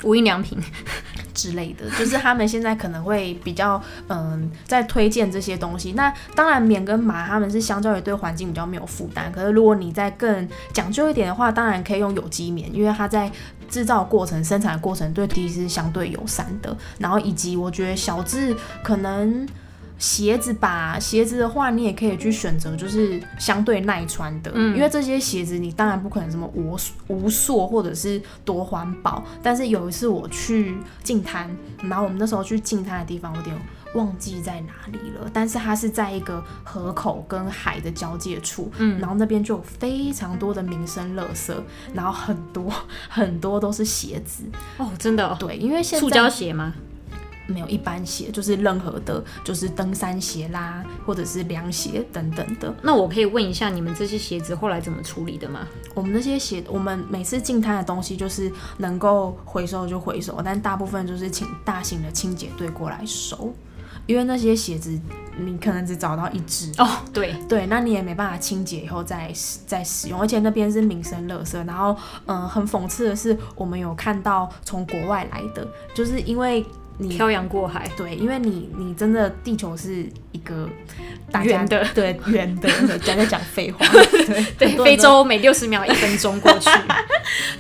[0.03, 0.59] 无印良品
[1.34, 5.92] 之类的，就是他们现在可能会比较嗯，在推荐这些东西。
[5.92, 9.30] 那当然，棉跟麻他们是相较于对环境比较没有负担。
[9.32, 13.30] 可是如果你在更讲究一点的话，当然可以用有机棉，因为它在
[13.68, 16.76] 制造过程、生产过程对地是相对友善的。
[16.98, 19.46] 然后以及我觉得小智可能。
[20.01, 26.74] 鞋子吧，鞋子的话，你也可以去选择，就是相对耐穿的，嗯，因为这些鞋子你当然不可能什么无
[27.09, 29.22] 无塑或者是多环保。
[29.42, 30.74] 但是有一次我去
[31.05, 33.55] 净滩，然后我们那时候去净滩的地方，我有点
[33.94, 41.55] 忘记在哪里了，但是它是在一个河口跟海的交界处，嗯，然后那边就有非常多的民生垃圾，
[41.92, 42.72] 然后很多
[43.11, 44.44] 很多都是鞋子
[44.78, 46.72] 哦，真的哦，对，因为现在塑胶鞋吗？
[47.51, 52.72] 没有一般鞋，就是任何的，就是登山鞋啦，或者是凉鞋等等的。
[52.82, 55.66] 那我可以问一下，你们这些鞋子后来怎么处理的吗？
[55.94, 63.53] 我们那些鞋，我们每次进摊的东西就是能够回收就回收，但大部分就是请大型的清洁队过来收，
[64.07, 64.98] 因为那些鞋子
[65.36, 69.32] 你可能只找到一只哦，对对，那你也没办法清洁以后再
[69.66, 71.57] 再使用，而且那边是民生垃圾。
[71.66, 71.96] 然后，
[72.26, 76.64] 嗯，很讽刺的是，我们有看到从国外来的，就是因为。
[77.01, 80.68] 你漂洋过海，对，因为你你真的地球是一个
[81.42, 82.68] 圆的， 对圆的，
[83.01, 83.84] 讲在讲废话，
[84.59, 86.68] 对对，非洲每六十秒一分钟过去，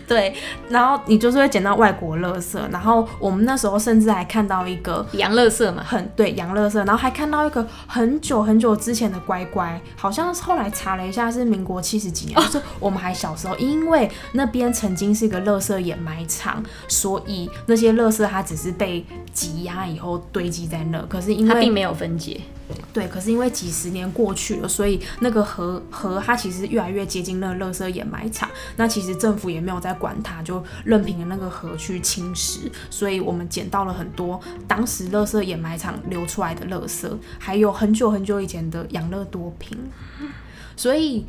[0.06, 0.34] 对，
[0.68, 22.40] 然后你就是会捡到外国垃圾，然后我们那时候甚至还看到一个洋垃圾嘛，很对洋垃圾，然后还看到一个很久很久之前的乖乖，好像是后来查了一下是民国七十几年，哦，就是我们还小时候，因为那边曾经是一个垃圾掩埋场，所以那些垃圾它只是被挤压以后堆积在那，可是因为它并没有分解，
[22.92, 28.48] 对，可是因为几十年过去了，所以那个河河它其实越来越接近那个垃圾掩埋场。
[28.76, 32.70] 那其实政府也没有在管它，就任凭那个河去侵蚀。
[32.90, 37.08] 所以我们捡到了很多当时垃圾掩埋场流出来的垃圾，
[37.38, 39.78] 还有很久很久以前的养乐多瓶。
[40.76, 41.26] 所以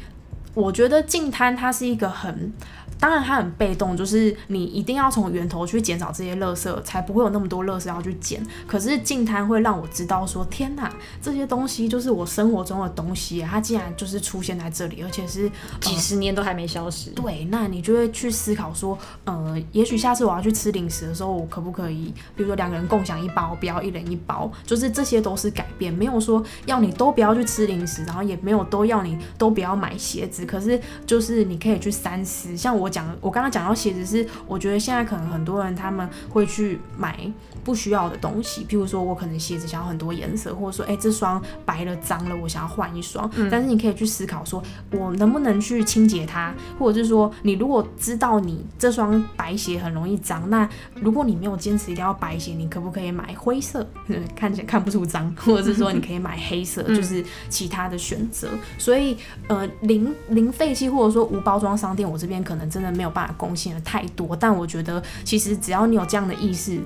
[0.54, 2.52] 我觉得净滩它是一个很。
[3.00, 8.46] 当然它很被动，就是你一定要从源头去减少这些垃圾，才不会有那么多垃圾要去捡。
[8.68, 17.10] 可是净滩会让我知道说，天哪，这些东西就是我生活中的东西，它竟然就是出现在这里，而且是、呃、 几十年都还没消失。
[17.12, 30.46] 对，那你就会去思考说，呃，也许下次我要去吃零食的时候，我可不可以，比如说两个人共享一包，不要一人一包，就是这些都是改变，没有说要你都不要去吃零食，然后也没有都要你都不要买鞋子。
[30.46, 37.20] 可是就是你可以去三思，像我讲，我刚刚讲到鞋子是，我觉得现在可能很多人他们会去买
[37.64, 43.30] 不需要的东西，譬如说我可能鞋子想要很多颜色，或者说哎、欸、这双白了脏了，我想要换一双。
[43.36, 44.62] 嗯、但是你可以去思考说，
[44.92, 53.86] 我能不能去清洁它，或者是说你如果知道你这双白鞋很容易脏，那如果你没有坚持一定要白鞋，你可不可以买灰色，
[54.36, 58.50] 看起来看不出脏，或者是说你可以买黑色，就是其他的选择。
[58.52, 59.16] 嗯、所以
[59.48, 66.80] 呃零零废弃或者说无包装商店，我这边可能真的没有办法贡献的太多，但我觉得其实只要你有这样的意识，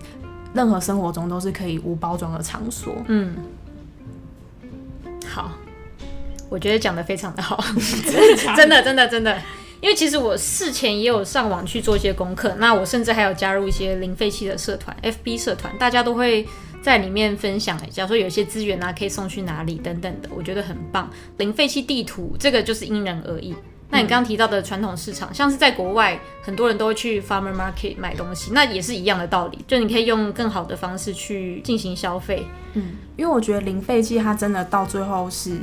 [0.53, 2.95] 任何生活中都是可以无包装的场所。
[3.07, 3.35] 嗯，
[5.27, 5.51] 好，
[6.49, 7.63] 我觉得讲的非常的好，
[8.57, 9.37] 真的真的真的，
[9.81, 16.47] 因为其实我事前也有上网去做一些功课，那我甚至还有加入一些零废弃的社团，FB 社团，大家都会
[16.81, 21.09] 在里面分享，假如说有一些资源啊，可以送去哪里等等的，我觉得很棒。
[21.37, 23.55] 零废弃地图这个就是因人而异。
[23.89, 32.45] 那你刚刚提到的传统市场，嗯、像是在国外，很多人都会去 farmer market 买东西，那也是一样的道理，就你可以用更好的方式去进行消费。
[32.73, 35.59] 嗯，因为我觉得零废弃它真的到最后是。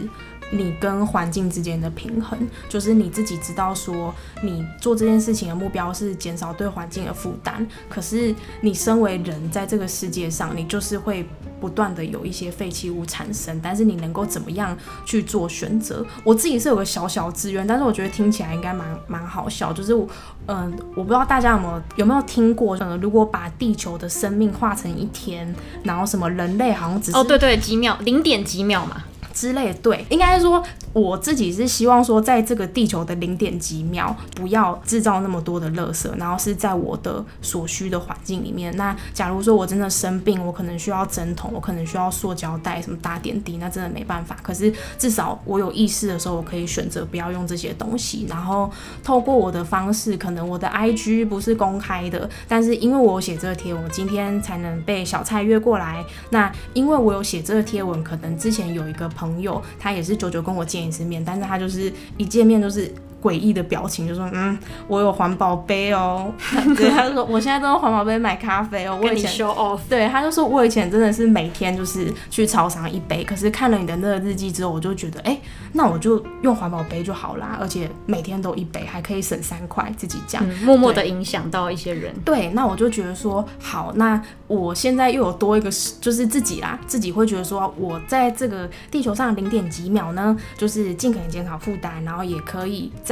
[0.53, 2.39] 你跟环境之间的平衡，
[2.69, 7.67] 就是你自己知道说，你做这件事情的目标是减少对环境的负担。
[7.89, 11.27] 可是你身为人，在这个世界上，你就是会
[11.59, 13.59] 不断的有一些废弃物产生。
[13.63, 14.77] 但是你能够怎么样
[15.07, 16.05] 去做选择？
[16.23, 19.73] 我自己是有个小小志愿，但是我觉得听起来应该蛮蛮好笑。
[19.73, 20.07] 就是我，
[20.49, 29.03] 嗯、我不知道大家有没有有没有听过，呃，如果把地球的生命化成一天，然后什么人类好像只是哦，对对，几秒，零点几秒嘛。
[29.33, 30.63] 之类，对，应该是说
[30.93, 38.77] 我自己是希望说，在这个地球的零点几秒，不要制造那么多的垃圾，然后是在我的所需的环境里面。
[38.77, 44.37] 那假如说我真的生病，我可能需要针筒，我可能需要塑胶袋，什么打点滴，那真的没办法。
[44.43, 48.27] 可是至少我有意识的时候，我可以选择不要用这些东西。
[48.29, 48.71] 然后
[49.03, 56.05] 透过我的方式，可能我的 IG 不是公开的，但是因为我有写这个贴，我今天才能被小蔡约过来。
[56.29, 59.09] 那因为我有写这个贴文，可能之前有一个。
[59.22, 62.93] 朋朋友，他也是久久跟我见一次面，但是他就是一见面就是。
[63.23, 64.59] 诡异的表情，就说：“嗯，
[64.89, 66.33] 我有环保杯哦。
[66.77, 69.81] ”对，他就说：“我现在都用环保杯买咖啡哦。”我以前 show off。
[69.89, 75.41] 对，他就说：“我以前真的是每天就是去超商一杯，可是看了你的那个日记之后，我就觉得，哎、欸，
[75.73, 82.13] 那我就用环保杯就好啦，而且每天都一杯，还可以省三块，自己讲、嗯，默默的影响到一些人。
[82.25, 85.71] 对，那我就觉得说，好，那我现在又有多一个，
[86.01, 92.91] 就是自己啦，自己会觉得说，我在这个地球上零点几秒呢，就是尽可能减少负担，然后也可以。”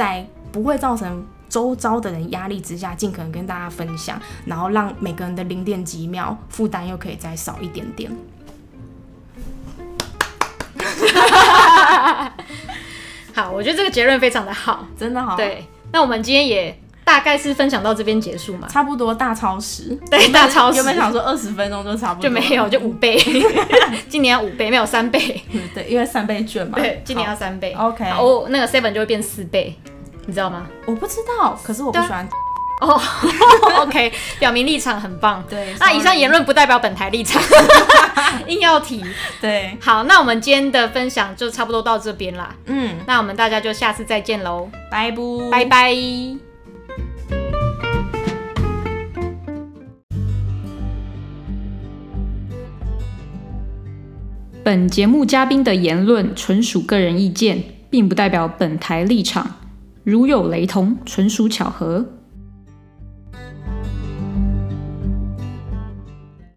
[0.51, 8.11] 不会造成周遭的人压力之下，尽可能跟大家分享，然后让每个人的零点几秒负担又可以再少一点点。
[13.33, 15.37] 好，我觉得这个结论非常的好，真的好。
[15.37, 18.67] 对，那我们今天也大概是分享到这边结束嘛？
[18.67, 20.77] 差不多大超时，对，大超时。
[20.77, 22.29] 有没有想说二十分钟就差不多？
[22.29, 23.17] 就没有，就五倍。
[24.09, 25.41] 今年要五倍，没有三倍。
[25.73, 26.77] 对，因为三倍券嘛。
[26.77, 27.73] 对，今年要三倍。
[27.73, 29.75] OK，哦，那个 seven 就会变四倍，
[30.25, 30.67] 你知道吗？
[30.85, 32.27] 我不知道，可是我不喜欢。
[32.81, 32.99] 哦，
[33.81, 35.43] OK，表明立场很棒。
[35.47, 37.39] 对，那以上言论不代表本台立场，
[38.47, 39.03] 硬要提。
[39.39, 42.55] 对，好，那我们今天的分享就差不多到这边啦。
[42.65, 45.95] 嗯，那我们大家就下次再见喽，拜不，拜拜。
[54.63, 59.60] 本节目嘉宾的言论纯属个人意见，并不代表本台立场。
[60.03, 62.03] 如有雷同，纯属巧合。